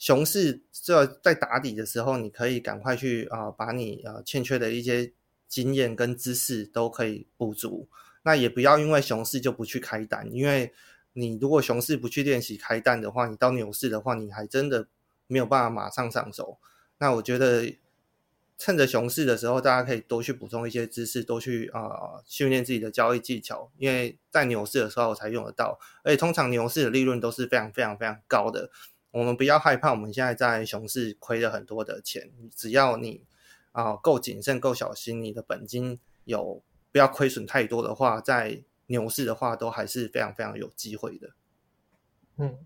[0.00, 5.12] 熊市这在打底的时候，你可以赶快去啊，把你啊欠缺的一些。
[5.50, 7.88] 经验跟知识都可以补足，
[8.22, 10.72] 那也不要因为熊市就不去开单，因为
[11.14, 14.86] 你如果熊市不去练习开单的话，你到牛市的话，你还真的
[15.26, 16.58] 没有办法马上上手。
[16.98, 17.74] 那我觉得
[18.56, 25.80] 趁着熊市的时候，大家可以多去补充一些知识，多去啊训练自己的交易技巧，因为在牛市的时候才用得到。
[26.04, 28.70] 而且通常牛市的利润都是非常非常非常高的。
[29.12, 33.24] 我们不要害怕，我们现在在熊市亏了很多的钱，只要你
[33.72, 41.30] 啊够谨慎、够小心，你的本金有不要亏损太多的话，在牛市的话都还是非常非常有机会的。
[42.36, 42.58] 嗯。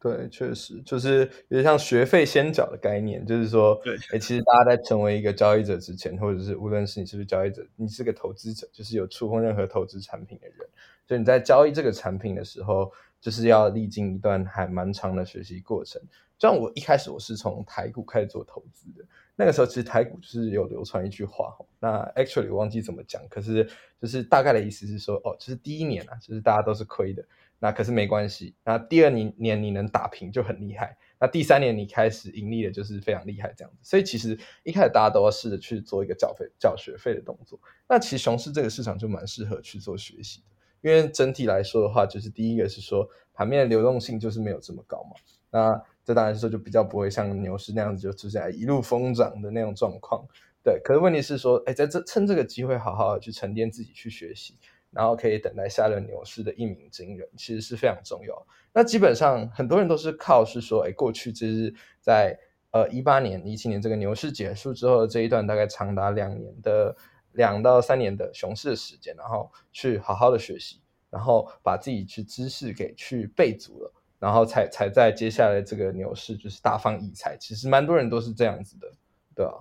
[0.00, 10.58] 对，确实就是有点像学费先缴的概念，就是说，对，哎，其实大家在成为一个交易者之前，或者是无论是你是不是交易者，你是个投资者，就是有触碰任何投资产品的人，
[11.04, 16.00] 所以你在交易这个产品的时候，就是要历经一段还蛮长的学习过程。
[16.38, 19.04] 像我一开始我是从台股开始做投资的，
[19.34, 23.68] 那个时候其实台股就是有流传一句话，那 actually 我忘记怎么讲，可是
[24.00, 27.24] 就是大概的意思是说，哦，就是第一年啊，就是大家都是亏的。
[27.60, 33.78] 那可是没关系，那第二年年你能打平就很厉害，那第三年你开始盈利的就是非常厉害这样子。
[33.82, 37.58] 所以其实一开始大家都要试着去做一个缴费、缴学费的动作。
[37.88, 45.16] 那其实熊市这个市场就蛮适合去做学习的，因为整体来说的话，就是第一个是说盘面的流动性就是没有这么高嘛。
[45.50, 50.24] 那这当然说就比较不会像牛市那样子就出现一路疯涨的那种状况。
[50.62, 54.54] 对，可是问题是说，哎，在这趁这个机会好好的去沉淀自己去学习。
[54.90, 58.46] 然后可以等待下轮牛市的一鸣惊人，其实是非常重要。
[58.72, 62.34] 那基本上很多人都是靠是说，哎，过去就是在
[62.70, 66.96] 呃一八年、一七年这个牛市结束之后的这一段大概长达两年的
[67.38, 77.34] 两到三年的熊市的时间，然后去好好的学习，然后把自己去知识给去备足了，然后才才在接下来这个牛市就是大放异彩。
[77.38, 78.92] 其实蛮多人都是这样子的，
[79.34, 79.52] 对啊，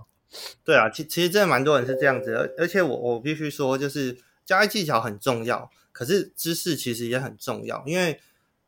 [0.65, 4.17] 对啊，其其实真的蛮多人是这样子，而而且我我必须说就是。
[4.47, 7.83] 交易技巧很重要，可是知识其实也很重要。
[7.85, 8.17] 因为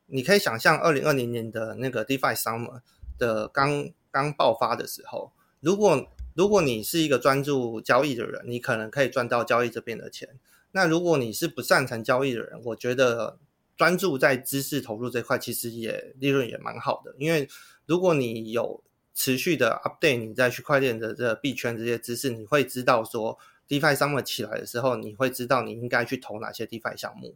[0.08, 2.82] 你可以想象，二零二零年的那个 DeFi Summer
[3.18, 10.40] 的刚刚爆发的时候，如果如果你是一个专注交易的人，你可能可以赚到交易这边的钱。
[10.72, 13.38] 那如果你是不擅长交易的人，我觉得
[13.76, 17.14] 专注在知识投入这块，其实也利润也蛮好的。
[17.18, 17.48] 因为
[17.86, 23.38] 如果你有持续的 update 你在区块链的这币圈这些知识，你会知道说。
[23.70, 27.36] DeFi 项目起来的时候，你会知道你应该去投哪些 DeFi 项目。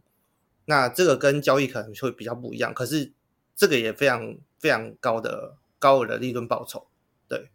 [0.64, 3.12] 那这个跟交易可能会比较不一样，可是
[3.54, 6.88] 这个也非常非常高的高额的利润报酬。
[7.28, 7.50] 对，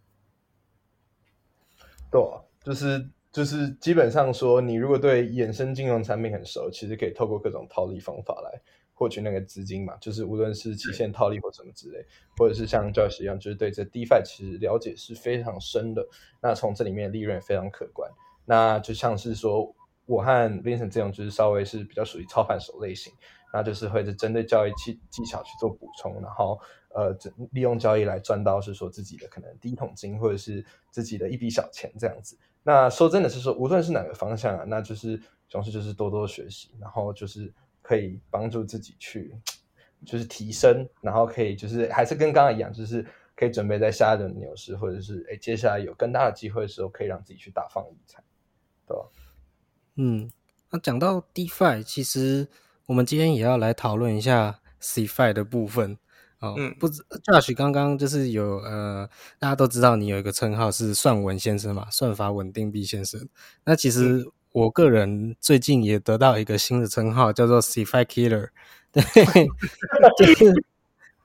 [2.11, 2.21] 对，
[2.63, 8.59] 就是就是基本上说，你如果对衍生金融产品很熟，其实可以透过各种套利方法来
[8.93, 9.95] 获取那个资金嘛。
[9.97, 12.03] 就是无论是期限套利或什么之类，
[12.37, 16.05] 或者是像 Josh 一样，就是对这 DeFi 其实了解是非常深的。
[16.41, 18.09] 那从这里面利润也非常可观。
[18.45, 19.71] 那就像是说，
[20.07, 20.31] 我和
[20.63, 23.13] Vincent 这种就是稍微是比较属于操盘手类型，
[23.53, 27.15] 那就是会是针对交易技技巧去做补充，然后呃，
[27.51, 32.37] 利用交易来赚到是说自己的可能第一桶金或者是自己的一笔小钱这样子。
[32.63, 39.33] 那说真的是说，无论是哪个方向啊，那就是总是就是多多学习，然后就是可以帮助自己去
[40.05, 43.05] 就是提升，然后可以就是还是跟刚刚一样，就是。
[43.35, 48.21] 可以准备在下一轮牛市，或者是哎接下来有更大的机会的时候，可以让自己去大放异彩，
[48.85, 49.05] 对吧？
[49.95, 50.29] 嗯，
[50.69, 52.49] 那讲到 DeFi，其实
[52.87, 55.97] 我们今天也要来讨论一下 CFI 的部分
[56.39, 56.55] 哦。
[56.57, 63.27] 嗯，不知 Josh 刚刚就是有呃，大家都知道你有一个称号是算文先生嘛，算法稳定币先生。
[63.65, 68.49] 那其实我个人最近也得到一个新的称号，叫做 CFI Killer，
[68.91, 69.03] 对，
[70.17, 70.65] 就是。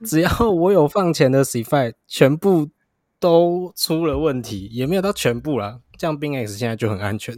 [0.04, 2.68] 只要我有放钱的 CFI，全部
[3.18, 5.80] 都出了问题，也没有到全部啦。
[5.98, 7.34] 像 BinX 现在就很安全。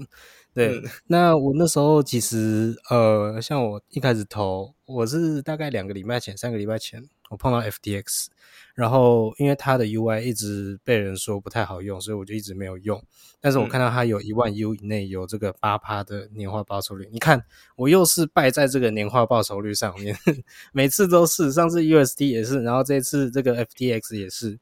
[0.57, 8.29] 对，那我那时候其实呃，像我一开始投，我是大概两个礼拜前、三个礼拜前，我碰到 FTX，
[8.75, 13.05] 然后因为它的 UI 一直被人说不太好用，所以我就一直没有用。
[13.39, 17.45] 但是我看到它有一万 U 以内有这个八趴的年化报酬率，你看
[17.77, 20.17] 我又是败在这个年化报酬率上面，
[20.73, 24.59] 每次都是，上次 USD 也是，然后这次这个 FTX 也是，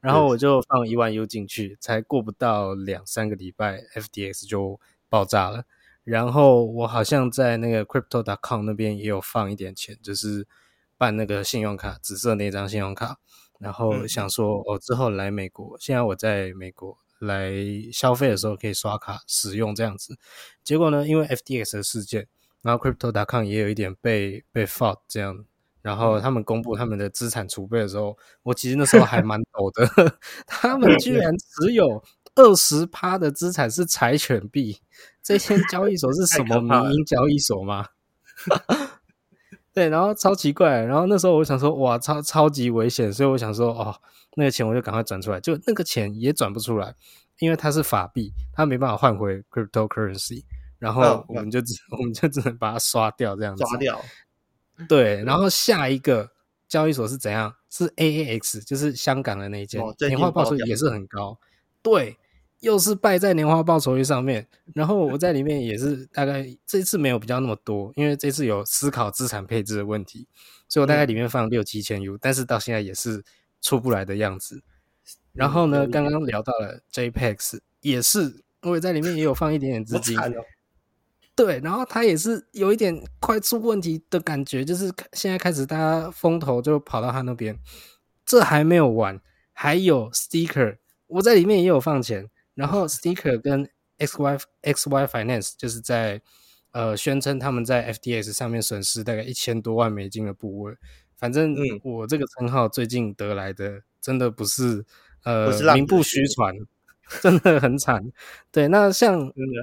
[0.00, 4.80] 然后我就放一万 U 进去，才过不到两三个礼拜，FTX 就。
[5.14, 5.62] 爆炸了，
[6.02, 10.44] 然后我好像在那个 crypto.com 那边也有放一点钱，就是
[10.98, 13.18] 办那个信用卡，紫色那张信用卡，
[13.60, 17.52] 然后想说我之后来美国，现在我在美国来
[17.92, 20.18] 消费的时候可以刷卡使用这样子。
[20.64, 22.26] 结果呢，因为 FTX 的事件，
[22.62, 25.44] 然后 crypto.com 也有一点被被 fault 这样，
[25.80, 32.02] 然后他们公布他们的资产储备的时候，我其实那时候还蛮抖的， 他们居然 只有。
[32.36, 34.80] 二十趴的资产是柴犬币，
[35.24, 37.86] 这间交易所是什么民营交易所吗？
[39.72, 44.00] 对，然后超奇怪，然后那时候我想说，哇，超超级危险，所以我想说，哦，
[44.36, 46.94] 那个钱我就赶快转出来，就那个钱也转不出来，
[47.40, 50.44] 因为它是法币，它没办法换回 cryptocurrency，
[50.78, 54.00] 然后嗯我们就只我们就只能把它刷掉这样子，刷掉。
[54.88, 56.30] 对，然后下一个
[56.68, 57.52] 交易所是怎样？
[57.70, 61.36] 是 AAX，就是香港的那一间，年化报酬也是很高。
[61.82, 62.16] 对，
[62.64, 64.46] 又是败在年化报酬率上面。
[64.74, 70.26] 然后我在里面也是大概这次没有比较那么多，因为这次有思考资产配置的问题，
[70.68, 73.22] 所以我大概里面放六七千 U，、但是到现在也是
[73.60, 74.62] 出不来的样子。
[75.32, 80.32] 然后呢，嗯刚刚聊到了 JPEX，也是我也在里面也有放一点点资金，哦！
[81.36, 87.58] 对，然后它也是有一点快出问题的感觉，就是现在开始大家风头就跑到他那边，
[88.24, 89.20] 这还没有完，
[89.52, 96.20] 还有 Sticker，我在里面也有放钱，然后 Sticker 跟 XY XY Finance 就是在
[96.72, 100.76] 呃宣称他们在 FTX 上面损失大概一千多万美金的部位，
[101.16, 101.80] 反正嗯。
[101.82, 104.84] 我这个称号最近得来的真的不是
[105.24, 106.54] 呃名不虚传，
[107.22, 108.02] 真的很惨。
[108.50, 109.20] 对，那像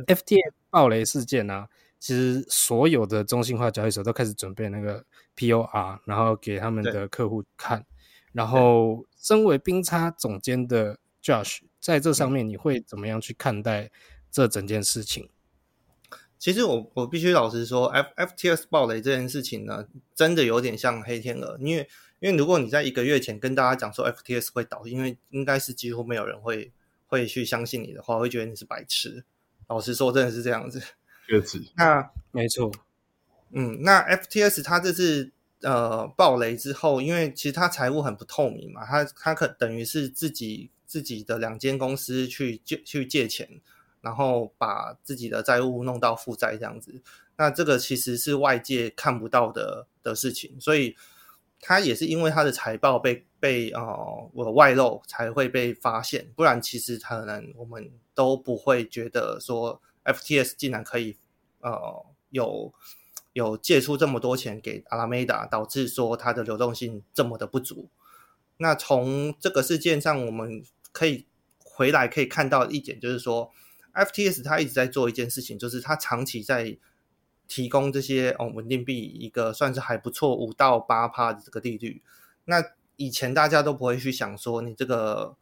[0.08, 1.68] FTX 暴雷事件啊，
[2.00, 7.86] 其实所有的中心化交易所都开始准备那个 POR，然后给他们的客户看。
[8.34, 13.92] 然后，身为冰叉总监的 Josh，在这嗯上面你会怎么样去看待
[14.32, 15.28] 这整件事情？
[16.40, 21.88] 其实我我必须老实说，F FTS 暴雷这件事情呢，真的有点像黑天鹅，因为
[22.20, 26.72] 因为如果你在一个月前跟大家讲说 FTS 会倒，因为应该是几乎没有人会
[27.06, 29.24] 会去相信你的话，会觉得你是白痴。
[29.68, 30.82] 老实说，真的是这样子。
[31.28, 32.72] 确实， 那没错，
[33.52, 43.62] 嗯，那 FTS 它这次呃暴雷之后，因为其实它财务很不透明嘛，它它可等于是自己自己的两间公司去借去借钱，
[44.02, 47.02] 然后把自己的债务弄到负债这样子。
[47.38, 50.98] 那这个其实是外界看不到的的事情，所以
[51.62, 61.16] 他也是因为他的财报被被呃我外露才会被发现，不然其实可能我们都不会觉得说 FTS 竟然可以
[61.62, 62.74] 呃有
[63.32, 67.88] 有借出这么多钱给阿拉梅达，导致说它的流动性这么的不足。
[68.58, 71.26] 那从这个事件上，我们可以
[71.58, 73.52] 回来可以看到一点，就是说
[73.94, 76.78] ，FTS 它一直在做一件事情，就是它长期在
[77.48, 82.02] 提供这些哦稳定币一个算是还不错五到八趴的这个利率。
[82.46, 82.64] 那
[82.96, 85.36] 以前大家都不会去想说你这个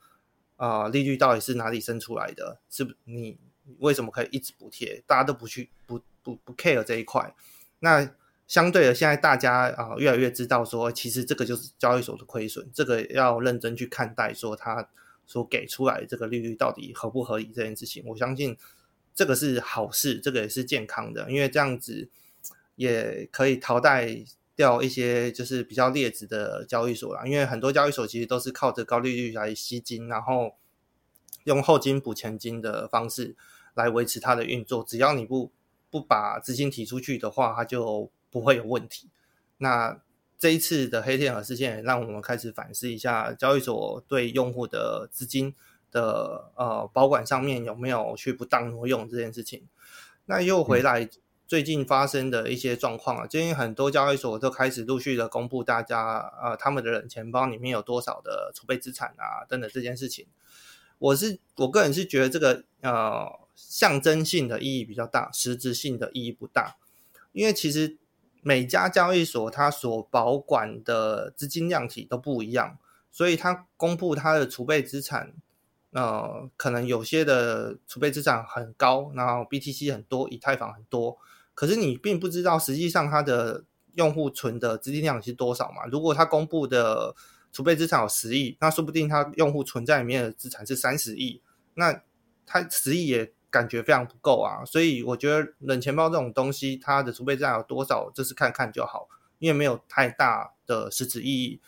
[0.55, 3.37] 啊、利率到底是哪里生出来的，是不你
[3.77, 5.01] 为什么可以一直补贴？
[5.07, 7.33] 大家都不去不不不 care 这一块。
[7.79, 8.11] 那
[8.45, 14.89] 相对的，现在大家啊、越来越知道说，其实这个就是交易所的亏损，这个要认真去看待，说它
[15.29, 18.03] 所给出来这个利率到底合不合理这件事情。
[18.07, 18.57] 我相信
[19.13, 22.09] 这个是好事，这个也是健康的，因为这样子
[22.75, 24.25] 也可以淘汰
[24.55, 27.27] 掉一些就是比较劣质的交易所啦。
[27.27, 30.55] 因为很多交易所其实都是靠着高利率来吸金，然后
[31.43, 33.35] 用后金补前金的方式
[33.75, 34.83] 来维持它的运作。
[34.83, 35.51] 只要你不
[35.91, 39.11] 不把资金提出去的话，它就不会有问题。
[39.59, 40.01] 那
[40.39, 45.53] 这一次的黑天鹅事件，也让我们开始反思一下交易所对用户的资金
[45.91, 49.67] 的呃保管上面有没有去不当挪用这件事情。
[50.25, 51.09] 那又回来
[51.45, 60.25] 最近发生的一些状况啊，最近很多交易所都开始陆续的公布大家呃他们的冷钱包里面有多少的储备资产啊等等这件事情。
[60.99, 66.77] 我是我个人是觉得这个呃象征性的意义比较大，实质性的意义不大，
[67.33, 67.97] 因为其实
[68.41, 72.77] 每家交易所它所保管的资金量体都不一样，
[73.11, 75.33] 所以它公布它的储备资产，
[75.91, 81.17] 呃，可能有些的储备资产很高，然后 BTC 很多，以太坊很多，
[81.53, 83.65] 可是你并不知道实际上它的
[83.95, 85.85] 用户存的资金量是多少嘛？
[85.91, 87.15] 如果它公布的
[87.51, 91.41] 储备资产有十亿，那说不定它用户存在里面的资产是三十亿，
[91.73, 92.01] 那
[92.45, 94.63] 它十亿也感觉非常不够啊。
[94.65, 99.07] 所以我觉得冷钱包这种东西，它的储备资产有多少，就是看看就好，
[99.39, 101.59] 因为没有太大的实质意义。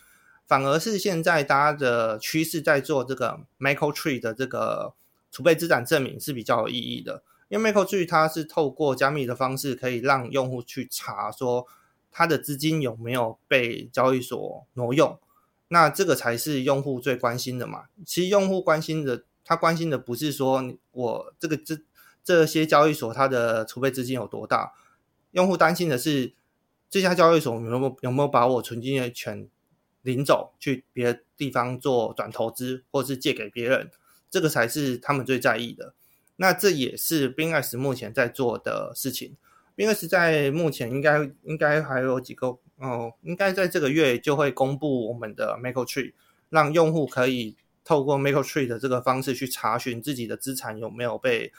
[0.46, 4.92] 反而是现在大家的趋势在做这个 Michael Tree 的这个
[5.30, 11.66] 储备资产证明是比较有意义的，因为 Michael Tree 它是透过加密的方式，可以让用户去查说
[12.10, 15.18] 他的资金有没有被交易所挪用。
[15.68, 17.84] 那这个才是用户最关心的嘛。
[18.04, 20.62] 其实用户关心的，他关心的不是说
[20.92, 21.78] 我这个这
[22.24, 24.72] 这些交易所它的储备资金有多大，
[25.32, 26.34] 用户担心的是
[26.88, 29.48] 这家交易所有没有有没有把我存进的钱
[30.02, 33.90] 领走，去别的地方做转投资，或是借给别人，
[34.30, 35.94] 这个才是他们最在意的。
[36.36, 39.36] 那这也是 BingX 目前在做的事情。
[39.76, 46.12] BingX 在目前应该应该还有几个哦，应该在这个月就会公布我们的 Maker Tree，
[46.50, 51.52] 让用户可以透过 Maker Tree 的这个方式去查询自己的资产有没有被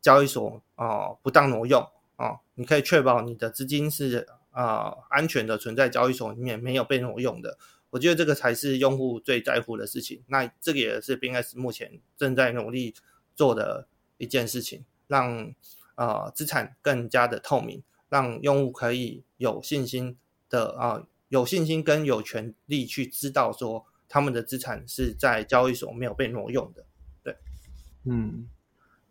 [0.00, 7.58] 交易所啊不当挪用啊，你可以确保你的资金是啊安全的存在交易所里面，没有被挪用的。
[7.90, 10.22] 我觉得这个才是用户最在乎的事情。
[10.26, 12.94] 那这个也是 b i n s 目前正在努力
[13.34, 13.86] 做的
[14.18, 15.54] 一件事情，让
[15.94, 20.16] 啊资产更加的透明，让用户可以有信心
[20.50, 26.84] 的啊有信心跟有权利去知道说他们的资产是在交易所没有被挪用的。
[27.22, 27.36] 对，
[28.04, 28.48] 嗯，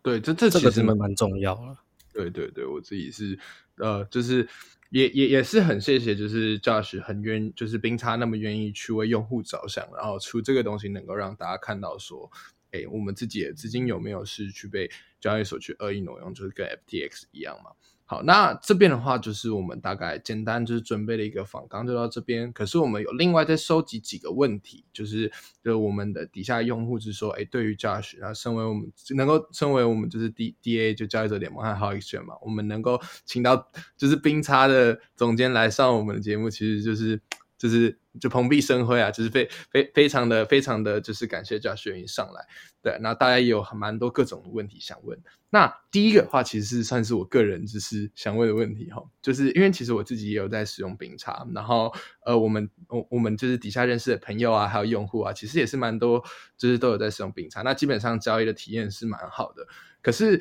[0.02, 1.76] 对，这这这其实蛮个真的蛮重要了。
[2.12, 3.38] 对对对，我自己是
[3.76, 4.48] 呃，就是
[4.90, 12.30] 也也也是很谢谢，就是 Josh 很愿，就是冰叉那么愿意去为用户着想，然后出这个东西能够让大家看到说，
[12.70, 14.90] 哎，我们自己的资金有没有是去被
[15.20, 17.72] 交易所去恶意挪用，就是跟 FTX 一样嘛。
[18.08, 22.52] 好，那这边的话就是我们大概简单就是准备了一个访纲就到这边。
[22.52, 25.32] 可是我们有另外再收集几个问题，就是
[25.64, 37.20] 就我们的底下用户是说，哎，对于 Josh，然后身为我们能够身为我们就是 D D A 就交易者联盟和 How Exchange 嘛，我们能够请到就是冰叉的总监来上我们的节目，其实就是
[37.58, 42.46] 就是就蓬荜生辉啊，就是非非非常的非常的就是感谢 Josh 愿意上来。
[42.82, 45.18] 对，那大家也有蛮多各种的问题想问。
[45.50, 51.92] 那第一个话，其实是算是我个人就是想问的问题哈，就是因为其实我自己也有在使用冰茶，然后
[52.24, 56.22] 呃，我们我我们就是底下认识的朋友啊，还有用户啊，其实也是蛮多，
[56.56, 57.62] 就是都有在使用冰茶。
[57.62, 59.66] 那基本上交易的体验是蛮好的，
[60.02, 60.40] 可是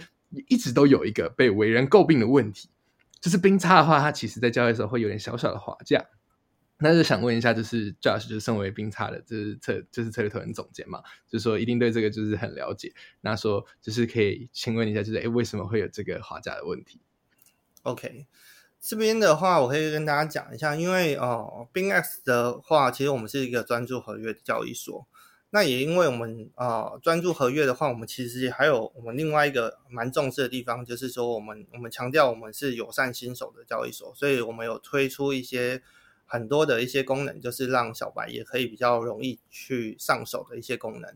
[0.49, 2.69] 一直都有一个被为人诟病的问题，
[3.21, 6.03] 就是冰茶的话，它其实在交易的时候会有点小小的滑价。
[6.77, 12.93] 那就想问一下，就是 Josh 就是身为冰茶的，就是策就是策略投研总监嘛，就是说一定对这个就是很了解。
[13.21, 16.99] 那说就是可以请问一下，就是哎为什么会有这个滑价的问题
[17.83, 18.27] ？OK，
[18.81, 25.07] 这边的话我可以跟大家讲一下，因为哦，BingX 的话，其实我们是一个专注合约的交易所。
[25.51, 35.81] 那也因为我们啊专注合约的话，我们其实还有我们另外一个蛮重视的地方，就是说我们我们强调我们是友善新手的交易所，所以我们有推出一些。
[36.25, 41.13] 很多的一些功能，就是让小白也可以比较容易去上手的一些功能。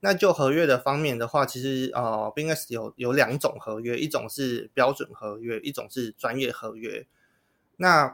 [0.00, 7.06] 那就合约的方面的话，其实呃，BingS 有有两种合约，一种是标准合约，一种是专业合约。
[7.78, 8.12] 那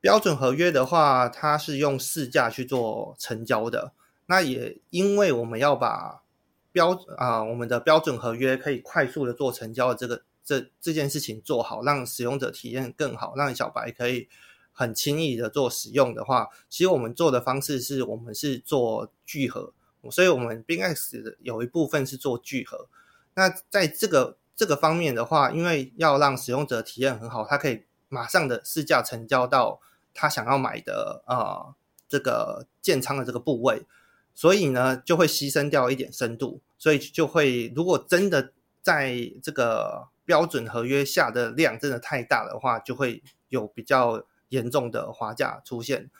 [0.00, 3.92] 标准合约的话，它是用市价去做成交的。
[4.26, 6.22] 那也因为我们要把
[6.70, 14.28] 标啊我们的标准合约可以快速的做成交的这个这这件事情做好，让使用者体验更好，让小白可以。
[14.76, 19.72] 很轻易的做使用的话，其实我们做的方式是我们是做聚合，
[20.10, 22.88] 所以我们 BingX 有一部分是做聚合。
[23.34, 29.80] 那在这个这个方面的话，因为要让使用者体验很好，他可以马上的试驾成交到
[30.12, 31.76] 他想要买的啊
[32.08, 33.86] 这个建仓的这个部位，
[34.34, 38.52] 所以呢就会牺牲掉一点深度，所以就会如果真的
[38.82, 44.26] 在这个标准合约下的量真的太大的话，就会有比较。
[44.54, 46.10] 严重的滑价出现，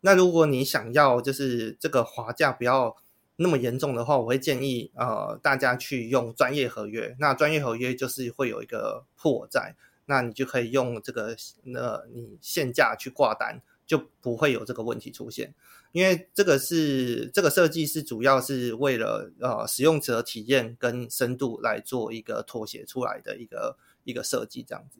[0.00, 2.96] 那如果你想要就是这个滑价不要
[3.36, 7.16] 那么严重的话，我会建议呃大家去用专业合约。
[7.18, 9.74] 那专业合约就是会有一个破在，
[10.06, 15.54] 那你就可以用这个那你现价去挂单，就不会有这个问题出现。
[15.92, 24.98] 因为这个是这个设计是主要是为了呃使用者体验跟深度来做一个妥协出来的一个一个设计这样子。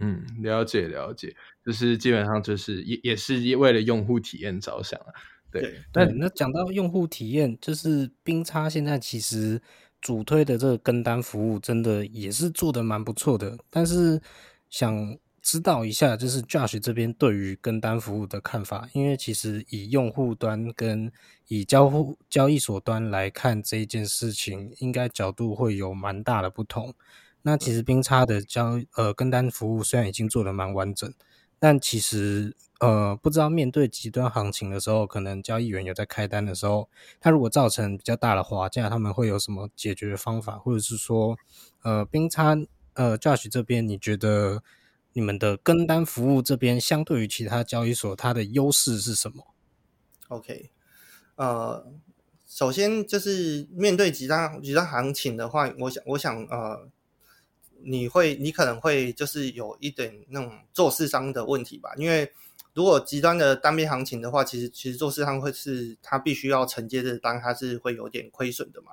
[0.00, 5.08] 嗯，了解了解，就是基本上就是也也是为了用户体验着想啊。
[5.50, 9.62] 对，那那讲到用户体验，就是冰叉现在其实
[10.00, 13.56] 主推的这个跟单服务，真的也是做的蛮不错的。
[13.70, 14.20] 但是
[14.68, 21.12] 想知道一下，就是 Josh 这边对于跟单服务的看法，因为其实以用户端跟
[21.46, 26.94] 以交互交易所端来看这一件事情，应该角度会有蛮大的不同。
[27.42, 31.12] 那其实冰叉的交呃跟单服务虽然已经做的蛮完整，
[31.64, 41.38] 但其实呃不知道面对极端行情的时候，可能交易员有在开单的时候，他如果造成比较大的滑价，他们会有什么解决方法，或者是说
[41.82, 42.54] 呃冰差
[42.92, 44.62] 呃 Josh 这边你觉得
[45.14, 49.46] 你们的跟单服务这边相对于其他交易所它的优势是什么
[50.28, 50.70] ？OK，
[51.36, 51.90] 呃，
[52.44, 56.90] 首先就是面对极端极端行情的话，我想我想呃。
[57.84, 62.32] 你会，你可能会就是有一点那种做市商的问题吧，因为
[62.72, 68.92] 如果极端的单边行情的话，其实其实做市商会是它必须要承接的单，它是会有点亏损的嘛。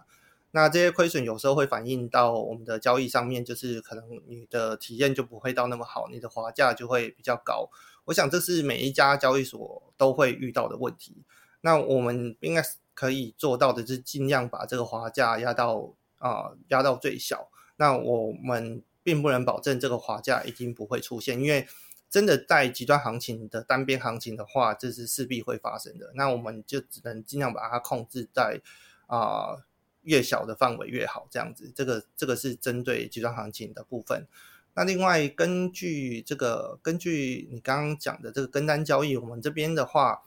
[0.51, 7.69] 那这些亏损有时候会反映到我们的交易上面，就是可能你的体验就不会到那么好，你的滑价就会比较高，
[8.05, 11.15] 我想这是每一家交易所都会遇到的问题。
[11.61, 12.61] 那我们应该
[12.93, 17.47] 可以做到的，是尽量把这个滑价压到啊压到最小。
[17.81, 21.67] 那我们并不能保证这个滑价一定不会出现，因为
[22.11, 26.11] 真的在极端行情的单边行情的话，这是势必会发生的。
[26.13, 28.61] 那我们就只能尽量把它控制在
[29.07, 29.57] 啊
[30.03, 31.71] 越小的范围越好，这样子。
[31.75, 34.27] 这个这个是针对极端行情的部分。
[34.75, 40.21] 那另外根据这个根据你刚刚讲的这个跟单交易，我们这边的话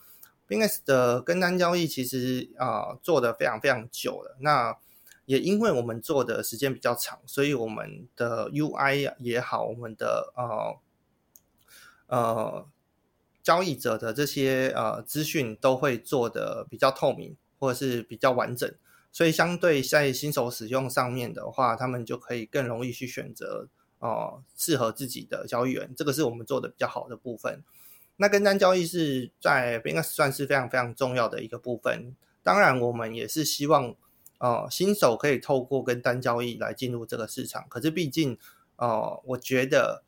[0.49, 4.37] ，BINS 的跟单交易其实啊做的非常非常久了。
[4.41, 4.77] 那
[5.27, 10.77] 也因为我们做的时间比较长，所以我们的 UI 也好，我们的呃
[12.07, 12.67] 呃
[13.43, 18.71] 交易者的这些呃资讯都会做的比较透明，或者是比较完整，
[19.13, 23.67] 所以相对在新手使用上面的话，他们就可以更容易去选择
[24.01, 27.63] 哦适合自己的交易员，这个是我们做的比较好的部分。
[28.17, 33.97] 那跟单交易是在应该算是非常非常重要的一个部分，当然我们也是希望。
[34.45, 38.37] 哦，新手可以透过跟单交易来进入这个市场，可是毕竟，
[38.77, 40.05] 哦，我觉得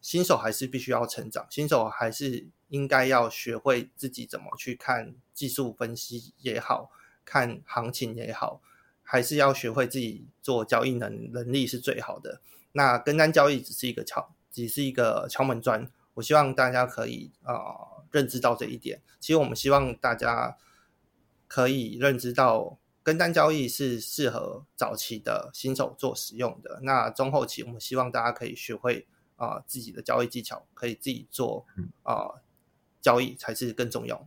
[0.00, 6.90] 新手还是必须要成长，新手还是应该要学会自己怎么去看技术分析也好
[7.24, 8.60] 看行情也好，
[9.04, 12.40] 还是要学会自己做交易能能力是最好的。
[12.72, 15.88] 那跟单交易只是一个敲，只是一个敲门砖。
[16.14, 19.00] 我希望大家可以啊认知到这一点。
[19.20, 20.56] 其实我们希望大家
[21.46, 22.76] 可以认知到。
[23.06, 26.80] 跟单交易是适合早期的新手做使用的。
[26.82, 31.64] 那中后期，我们希望大家可以学会啊自己的交易技巧，可以自己做
[32.02, 32.42] 啊
[33.00, 34.26] 交易才是更重要的。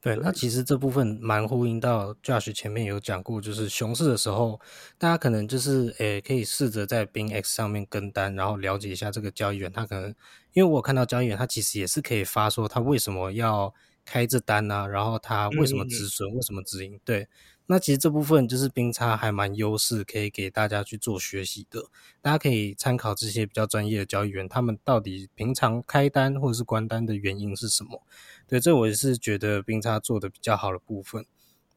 [0.00, 4.60] 对，那其实这部分蛮呼应到 Josh 前面有讲过，就是熊市的时候，
[4.98, 10.12] 大家可能就是诶可以试着在 b i n X 上面跟单，然后了解一下这个交易员，他可能
[10.54, 13.72] 因为我看到交易员他其实也是可以发说他为什么要
[14.04, 14.88] 开这单呢？
[14.88, 16.28] 然后他为什么止损？
[16.34, 16.98] 为什么止盈？
[17.04, 17.28] 对。
[17.72, 21.86] 那其实这部分就是冰差还蛮优势，可以给大家去做学习的。
[22.20, 28.02] 大家可以参考这些比较专业的交易员，他们到底平常开单或者是关单的原因是什么？
[28.46, 31.24] 对，这我也是觉得冰差做的比较好的部分。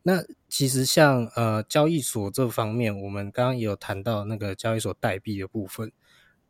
[0.03, 5.93] 那其实像呃交易所这方面，我们刚刚也有谈到那个交易所代币的部分，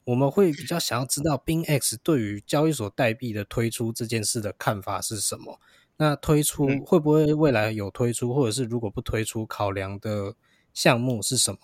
[0.05, 5.59] 我们会比较想要知道冰 X 对于交易所代币的推出这件事的看法是什么。
[5.97, 10.35] 那推出会不会未来有推出，或者是如果不推出，考量的
[10.73, 11.59] 项目是什么？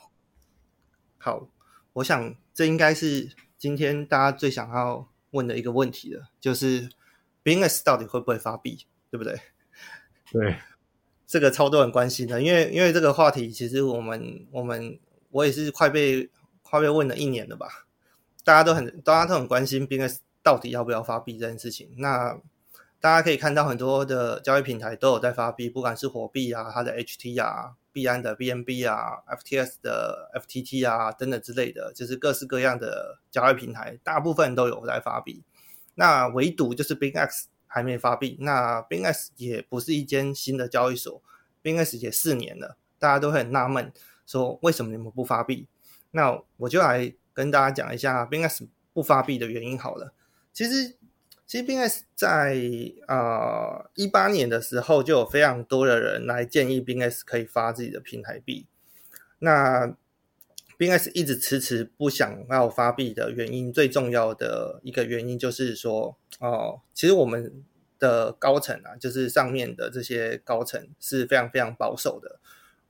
[1.17, 1.49] 好，
[1.93, 6.89] 我想这应该是今天大家最想要问的一个问题了，就是
[7.43, 9.39] BINS 到底会不会发币，对不对？
[10.31, 10.55] 对，
[11.27, 14.97] 这个超多人关心的，因为因为这个话题其实我们我们
[15.29, 16.29] 我也是快被
[16.61, 17.67] 快被问了一年了吧，
[18.45, 21.93] 大家都很大家都很关心 BINS 到底要不要发币这件事情。
[21.97, 22.39] 那
[23.01, 35.43] 大家可以看到很多的交易平台都有在发币，不管是火币啊、它的 HT 啊、币安的 BNB 啊、FTS 的 FTT 啊等等之类的，就是各式各样的交易平台，大部分都有在发币。
[35.95, 38.37] 那唯独就是 BingX 还没发币。
[38.39, 41.23] 那 BingX 也不是一间新的交易所
[41.63, 43.91] ，BingX 也四年了，大家都会很纳闷，
[44.27, 45.67] 说为什么你们不发币？
[46.11, 50.13] 那我就来跟大家讲一下 BingX 不发币的原因好了。
[50.53, 50.97] 其实。
[51.51, 52.55] 其实 BINS 在
[53.07, 58.67] 啊一八年的时候就有非常多的人来建议 BINS 可以发自己的平台币。
[59.39, 59.93] 那
[60.79, 67.65] BINS 一直迟迟不想要发币的原因，最重要的一个原因就是说，哦，其实我们
[67.99, 72.39] 的高层啊，就是上面的这些高层是非常非常保守的。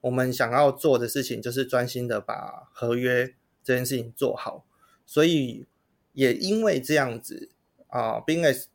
[0.02, 3.34] 我们想要做的事情就是专心的把合约
[3.64, 4.64] 这件事情做好，
[5.04, 5.66] 所以
[6.12, 7.48] 也因为这样子。
[7.92, 8.68] 啊，BINS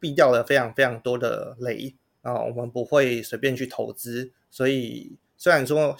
[0.00, 5.94] 避掉了非常非常多的雷啊，我们不会随便去投资，所以虽然说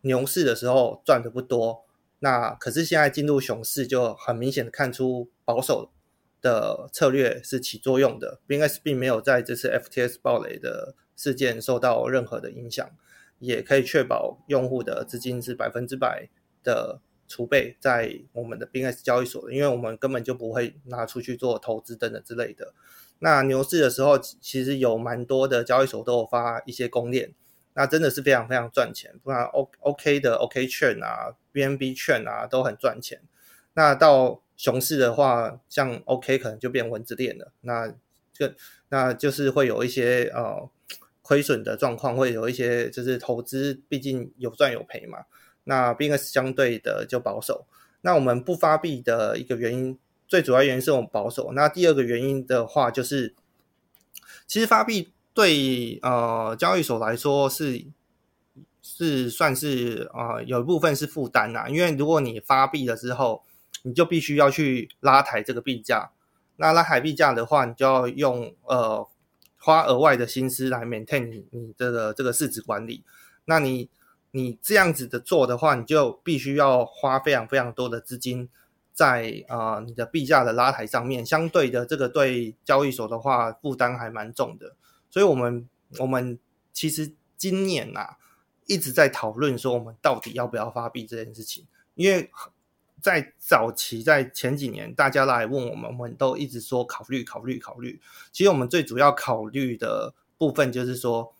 [0.00, 1.84] 牛市的时候赚的不多，
[2.20, 5.90] 那可是现在进入熊市就很明显的看出保守
[6.40, 8.40] 的策略是起作用的。
[8.48, 12.90] BINS 并没有在这次 FTS 暴雷的事件受到任何的影响，
[13.40, 16.30] 也可以确保用户的资金是百分之百
[16.64, 17.02] 的。
[17.30, 22.74] 储备在我们的 BINS 交易所的，因为我们根本就不会拿出去做投资等等之类的。
[23.20, 27.32] 那牛市的时候，其实有蛮多的交易所都有发一些公链，
[27.74, 29.14] 那真的是非常非常赚钱。
[29.22, 33.22] 不然 O OK 的 OK 券啊，BNB 券啊都很赚钱。
[33.74, 37.52] 那到熊市的话，像 OK 可能就变蚊子链了。
[37.60, 37.94] 那
[38.32, 38.50] 就
[38.88, 40.68] 那就是会有一些呃
[41.22, 45.26] 亏损的状况，会有一些就是投资，毕竟有赚有赔嘛。
[45.64, 47.66] 那 BINS 相对的就保守。
[48.02, 51.52] 那我们不发币的一个原因，最主要原因是我们保守。
[51.52, 53.34] 那第二个原因的话，就是
[54.46, 57.84] 其实发币对呃交易所来说是
[58.82, 63.42] 是算是啊有一部分是负担呐，因为如果你发币了之后，
[63.82, 66.10] 你就必须要去拉抬这个币价。
[66.56, 69.06] 那拉抬币价的话，你就要用呃
[69.58, 73.04] 花额外的心思来 maintain 你你这个这个市值管理。
[73.44, 73.88] 那你
[74.32, 78.48] 你这样子的做的话，你就必须要花非常非常多的资金
[78.92, 81.24] 在啊你的币价的拉抬上面。
[81.24, 84.74] 相对的，这个对交易所的话负担还蛮重的。
[85.10, 85.68] 所以，我们
[85.98, 86.38] 我们
[86.72, 88.16] 其实今年呐
[88.66, 92.30] 一直在讨论说，我们到底要不要发币这件事情，因为。
[93.02, 97.98] 在早期，在前几年，大家来问我们，我们都一直说考虑、考虑、考虑。
[98.30, 101.32] 其实我们最主要考虑的部分就是说，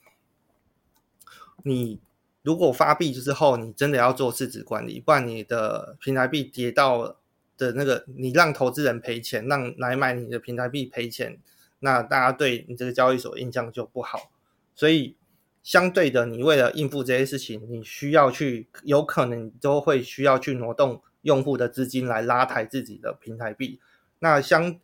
[1.63, 2.01] 你
[2.43, 7.17] 如果发币之后，你真的要做市值管理，不然你的平台币跌到
[7.57, 11.39] 的那个，你让投资人赔钱，让来买你的平台币赔钱，
[11.81, 14.31] 那大家对你这个交易所印象就不好。
[14.75, 15.17] 所以，
[15.63, 21.03] 相对的，你为了应付这些事情，你需要去，有可能都会需要去挪动。
[21.23, 23.79] 用户的资金来拉抬自己的平台币，
[24.21, 24.81] 那相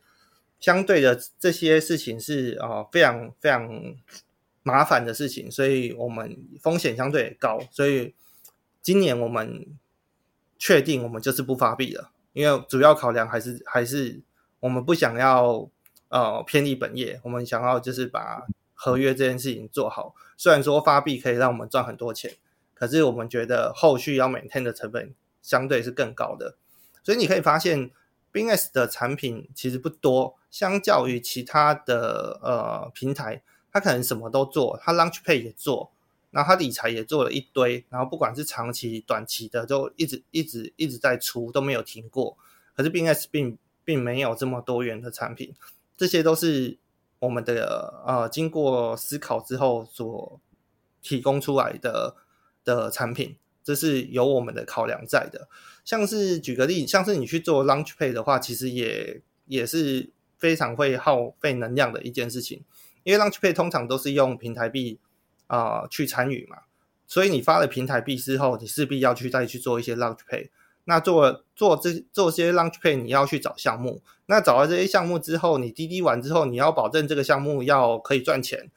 [0.60, 3.96] 相对的这些事情是啊非常非常
[4.66, 8.12] 麻烦的事情，所以我们风险相对高，所以
[8.82, 9.64] 今年我们
[10.58, 14.20] 确定我们就是不发币了，因为主要考量还是还是
[14.58, 15.70] 我们不想要
[16.08, 20.14] 呃偏离本业，我们想要就是把合约这件事情做好。
[20.36, 22.32] 虽然说发币可以让我们赚很多钱，
[22.74, 25.14] 可是我们觉得后续要 maintain 的成本。
[25.42, 26.56] 相对是更高的，
[27.04, 27.92] 所以你可以发现
[28.32, 33.44] ，BinS 的产品其实不多，相较于其他的呃平台，
[33.76, 35.92] 他可能什么都做，他 Launchpay 也做，
[36.30, 42.38] 然后他理财也做了一堆，然后不管是长期、短期的，就一直一直一直在出，都没有停过。
[42.74, 45.54] 可是 BinS 并并没有这么多元的产品，
[45.94, 46.78] 这些都是
[47.18, 50.40] 我们的呃经过思考之后所
[51.02, 52.16] 提供出来的
[52.64, 53.36] 的产品。
[53.62, 55.48] 这是有我们的考量在的，
[55.84, 60.08] 像是举个例，像是你去做 Launch Pay 的话，其实也也是
[60.38, 62.62] 非常会耗费能量的一件事情，
[63.06, 64.98] 因为 Launch Pay 通常都是用平台币
[65.46, 66.62] 啊去参与嘛，
[67.06, 70.48] 所以你发了平台币之后，你势必要去再去做一些 Launch Pay，
[70.86, 78.72] 那做做这做些 Launch Pay，你要去找项目，那找到这些项目之后，你滴滴完之后，你要保证这个项目要可以赚钱，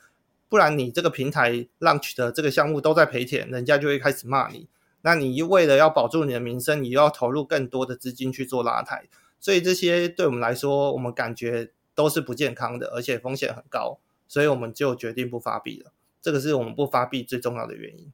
[0.48, 4.68] 不然你这个平台 Launch 的这个项目都在赔钱，人家就会开始骂你。
[5.02, 9.06] 那你为了要保住你的名声，你又要投入更多的资金去做拉抬，
[9.40, 13.98] 所以这些对我们来说，我们感觉都是不健康的，而且风险很高，
[14.30, 15.92] 所以我们就决定不发币了。
[16.22, 18.14] 这个是我们不发币最重要的原因。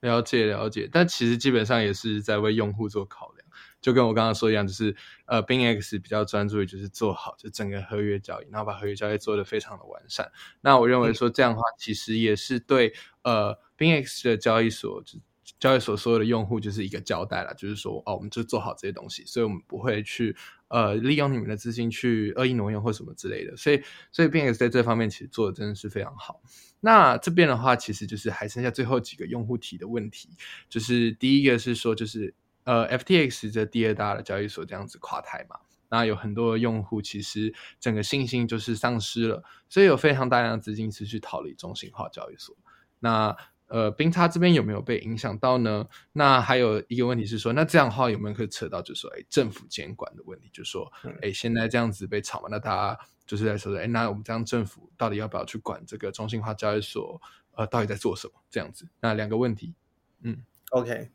[0.00, 3.48] 了解了解，但其实基本上也是在为用户做考量，
[3.80, 4.94] 就跟我刚刚说一样，就是
[5.24, 10.30] 呃，BingX 比较专注于就是做好就整个合约交易，然后把合约交易做得非常的完善。
[10.60, 12.92] 那我认为说这样的话，其实也是对
[13.22, 15.18] 呃 BingX 的交易所就。
[15.58, 20.36] 交易所所有的用户就是一个交代了，就是说哦，我们就做好这些东西，所以我们不会去
[20.68, 23.56] 呃利用你们的资金去恶意挪用或什么之类的。
[23.56, 23.82] 所以，
[24.12, 26.40] 所以 BinX 在这方面其实做的真的是非常好。
[26.80, 30.28] 那这边的话，其实就是还剩下最后几个用户提的问题，
[30.68, 32.34] 就是第一个是说，就是
[32.64, 35.56] 呃 FTX 这第二大的交易所这样子垮台嘛，
[35.88, 42.56] 那有很多用户其实整个信心就是丧失了，所以有非常大量的资金是去逃离中心化交易所。
[42.98, 43.36] 那
[43.68, 45.86] 呃，冰差这边有没有被影响到呢？
[46.12, 57.20] 那还有一个问题是说，那这样的话有没有可以扯到，就是说，哎，政府监管的问题，就是说，哎，现在这样子被炒嘛，那大家就是在说，哎，那我们这样政府到底要不要去管这个中心化交易所？
[57.56, 58.34] 呃，到底在做什么？
[58.50, 59.74] 这样子，那两个问题，
[60.22, 61.10] 嗯，OK，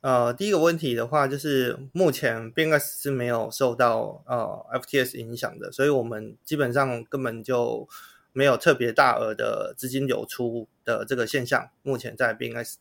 [0.00, 7.88] 呃，第一个问题的话，就是目前 BNS 是没有受到呃 FTS 影响的，所以我们基本上根本就。
[8.32, 12.76] 没有特别大额的资金流出的这个现象，目前在 BNS。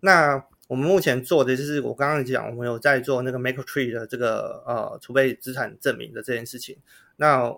[0.00, 6.76] 那我们目前做的就是我刚刚讲，我们有在做那个 Make Tree 的这个呃储备资产证明的这件事情。
[7.16, 7.56] 那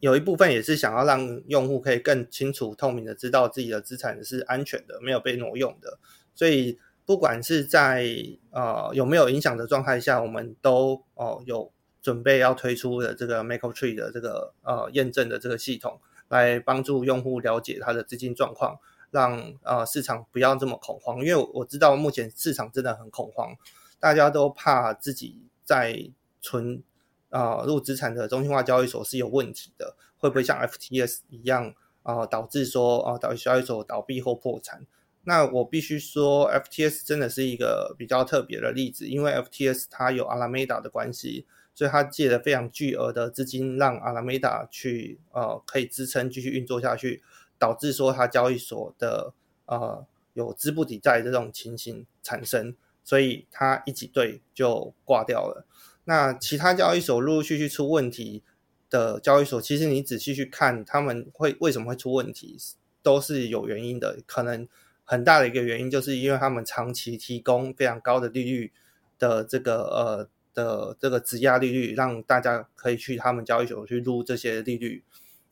[0.00, 5.98] 有一部分也是想要让用户可以更清楚、透明的知道自己的资产是安全的，没有被挪用的。
[6.34, 8.06] 所以不管是在
[8.50, 11.72] 呃有没有影响的状态下，我们都哦有
[12.02, 16.00] 准备要推出的这个 Make Tree 的这个呃验证的这个系统。
[16.30, 18.78] 来帮助用户了解他的资金状况，
[19.10, 21.18] 让呃市场不要这么恐慌。
[21.18, 23.54] 因为我知道目前市场真的很恐慌，
[23.98, 26.10] 大家都怕自己在
[26.40, 26.82] 存
[27.30, 31.74] 啊入资产的中心化交易所是有问题的，会不会像 FTS 一样
[32.04, 34.86] 啊导致说啊导致交易所倒闭或破产？
[35.24, 41.46] 那我必须说，FTS 真的是一个比较特别的例子，因为 FTS 它有阿拉梅达的关系。
[41.80, 47.22] 所以他借了非常巨额的资金，让阿拉梅达去呃可以支撑继续运作下去，
[47.58, 49.32] 导致说他交易所的
[49.64, 55.64] 呃有资不抵债的这种情形产生，所以它一挤兑就挂掉了。
[56.04, 58.42] 那其他交易所陆陆续续出问题
[58.90, 62.58] 的交易所，其实你仔细去看，他们会为什么会出问题，
[63.02, 64.18] 都是有原因的。
[64.26, 64.68] 可能
[65.04, 68.70] 很大的一个原因，就是因为他们长期提供非常高的利率
[69.18, 70.28] 的这个呃。
[70.54, 75.04] 的这个质押利率，让大家可以去他们交易所去撸这些利率，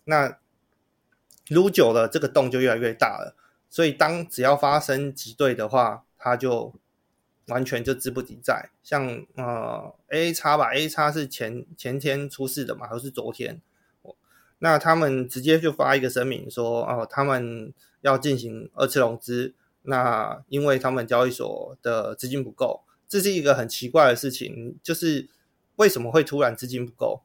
[0.05, 0.39] 那
[1.49, 3.37] 撸久了，这个洞就越来越大了。
[3.71, 6.75] 所以当只要发生挤兑的话，它就
[7.49, 8.71] 完全就资不抵债。
[8.83, 13.61] 像呃 A 叉吧，A 叉是前前天出事的嘛，还是昨天？
[14.61, 22.83] 那他们直接就发一个声明说，哦，他们要进行二次融资，那因为他们交易所的资金不够。
[23.09, 25.29] 这是一个很奇怪的事情，就是
[25.77, 27.23] 为什么会突然资金不够，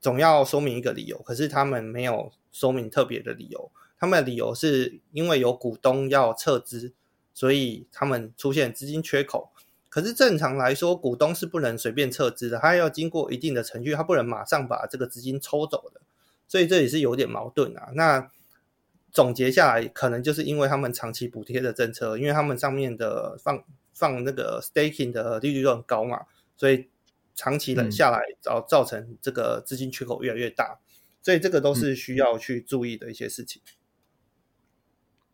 [0.00, 1.18] 总要说明一个理由。
[1.18, 6.94] 可是他们没有说明特别的理由，他们的理由是因为有股东要撤资，
[7.34, 9.50] 所以他们出现资金缺口。
[9.90, 16.00] 可是正常来说，股东是不能随便撤资的，他要经过一定的程序，他不能马上把这个资金抽走的。
[16.46, 17.90] 所以这也是有点矛盾啊。
[17.94, 18.30] 那
[19.12, 23.62] 总结下来，可能就是因为他们长期补贴的政策，因为他们上面的放。
[23.98, 26.20] 放那个 staking 的利率都很高嘛，
[26.56, 26.88] 所以
[27.34, 30.78] 长期冷下来，造造成这个资金缺口越来越大，
[31.20, 33.60] 所以这个都是需要去注意的一些事情。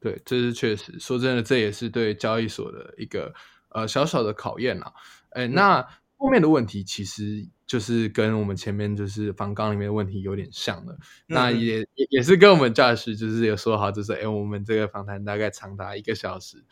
[0.01, 0.99] 对，这是确实。
[0.99, 3.35] 说真的，这也是对交易所的一个
[3.71, 4.93] 呃小小的考验啦。
[5.31, 5.83] 哎，那
[6.17, 16.65] 后面的问题其实就是跟我们前面就是房刚里面的问题有点像的，那也也也是跟我们驾驶就是有说好，就是哎，我们这个访谈大概长达一个小时。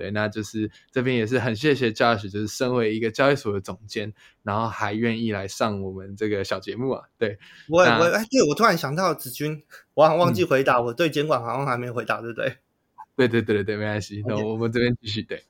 [0.00, 7.06] 对，那就是这边也是很谢谢 Josh，就是身为一个交易所的总监，然后还愿意来上我们这个小节目啊。
[7.18, 7.38] 对，
[7.68, 12.56] 我我哎，对我突然想到子君，我好像忘记回答，我对监管好像还没回答，对不对？
[13.14, 15.20] 对对对对对，没关系，那我们这边继续。
[15.20, 15.44] 对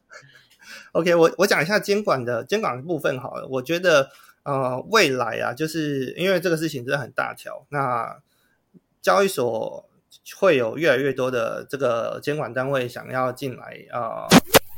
[0.91, 3.47] ，OK，我我讲一下监管的监管的部分好了。
[3.47, 4.11] 我觉得
[4.43, 8.21] 呃，未来啊，就是因为这个事情真的很大条，那
[9.01, 9.87] 交易所。
[10.39, 14.29] 会有越来越多的这个监管单位想要进来啊，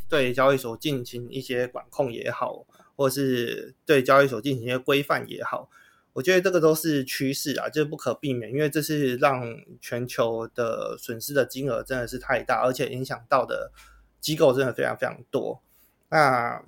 [0.08, 2.64] 对交易所进行一些管控也好，
[2.96, 5.68] 或是对交易所进行一些规范也好，
[6.12, 9.44] 我觉得这个都是趋势啊，就是不可避免，因为这是让
[9.80, 13.72] 全球的损失的金额真的是太大，而且影响到的
[14.20, 15.60] 机构真的非常非常多。
[16.08, 16.62] 那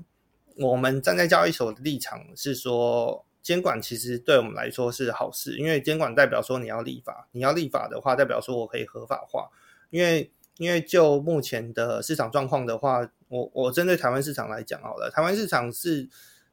[0.57, 3.24] 我们站在交易所的立场是说。
[3.45, 9.51] 监管其实对我们来说是好事，因为监管代表说你要立法，你要立法的话，代表说我可以合法化。
[9.91, 16.09] 因为因为就目前的市场状况的话，我我针对台湾市场来讲好了，台湾市场是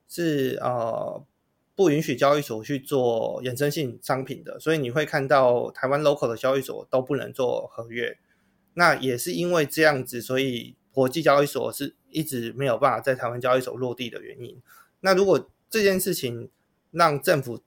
[0.10, 1.24] 是呃
[1.76, 8.18] 不允许交易所去做衍生性商品的，所以你会看到台湾 local 的交易所都不能做合约。
[8.74, 14.62] 那也是因为这样子，所以国际交易所是一直没有办法在台湾交易所落地的原因。
[15.00, 16.50] 那如果这件事情，
[16.92, 17.62] 让政府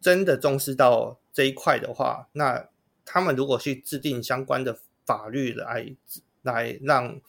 [0.00, 2.68] 真的重视到这一块的话，那
[3.06, 5.94] 他们如果去制定相关的法律来
[6.42, 7.20] 来让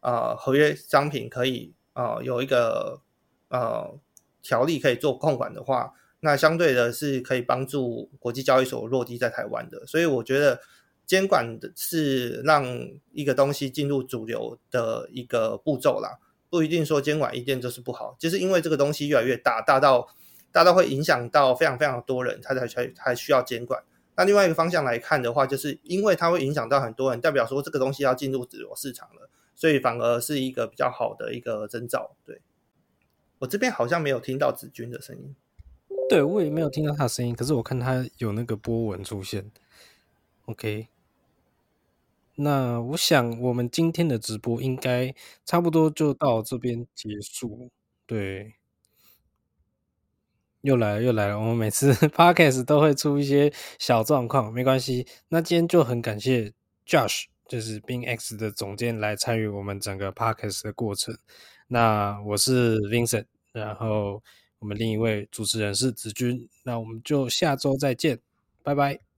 [0.00, 3.00] 呃合约商品可以呃有一个
[3.48, 3.94] 呃
[4.42, 9.86] 条例可以做控管的话，那相对的是可以帮助国际交易所落地在台湾的。
[9.86, 10.60] 所以我觉得
[11.06, 12.64] 监管的是让
[13.12, 16.18] 一个东西进入主流的一个步骤啦，
[16.48, 20.08] 不一定说监管一定就是不好，就是因为这个东西越来越大，大到。
[20.52, 23.82] 大都会影响到非常非常多人，他才才还需要监管。
[24.14, 32.14] 那另外一个方向来看的话，就是因为它会影响到很多人，代表说这个东西要进入自由市场了，所以反而是一个比较好的一个征兆。
[32.26, 32.42] 对
[33.38, 35.34] 我这边好像没有听到子君的声音，
[36.10, 39.50] 对我也没有听到他的声音，可是我看他有那个波纹出现。
[40.44, 40.88] OK，
[42.34, 45.14] 那我想我们今天的直播应该
[45.46, 47.70] 差不多就到这边结束。
[48.06, 48.56] 对。
[50.62, 51.38] 又来了，又来了！
[51.38, 55.06] 我们每次 podcast 都会出一些小状况，没关系。
[55.28, 56.52] 那今天就很感谢
[56.86, 61.16] Josh，就是 Bing X 的总监来参与我们整个 podcast 的过程。
[61.66, 64.22] 那我是 Vincent，然后
[64.60, 66.48] 我们另一位主持人是子君。
[66.62, 68.18] 那我们就下周再见，
[68.62, 69.11] 拜拜。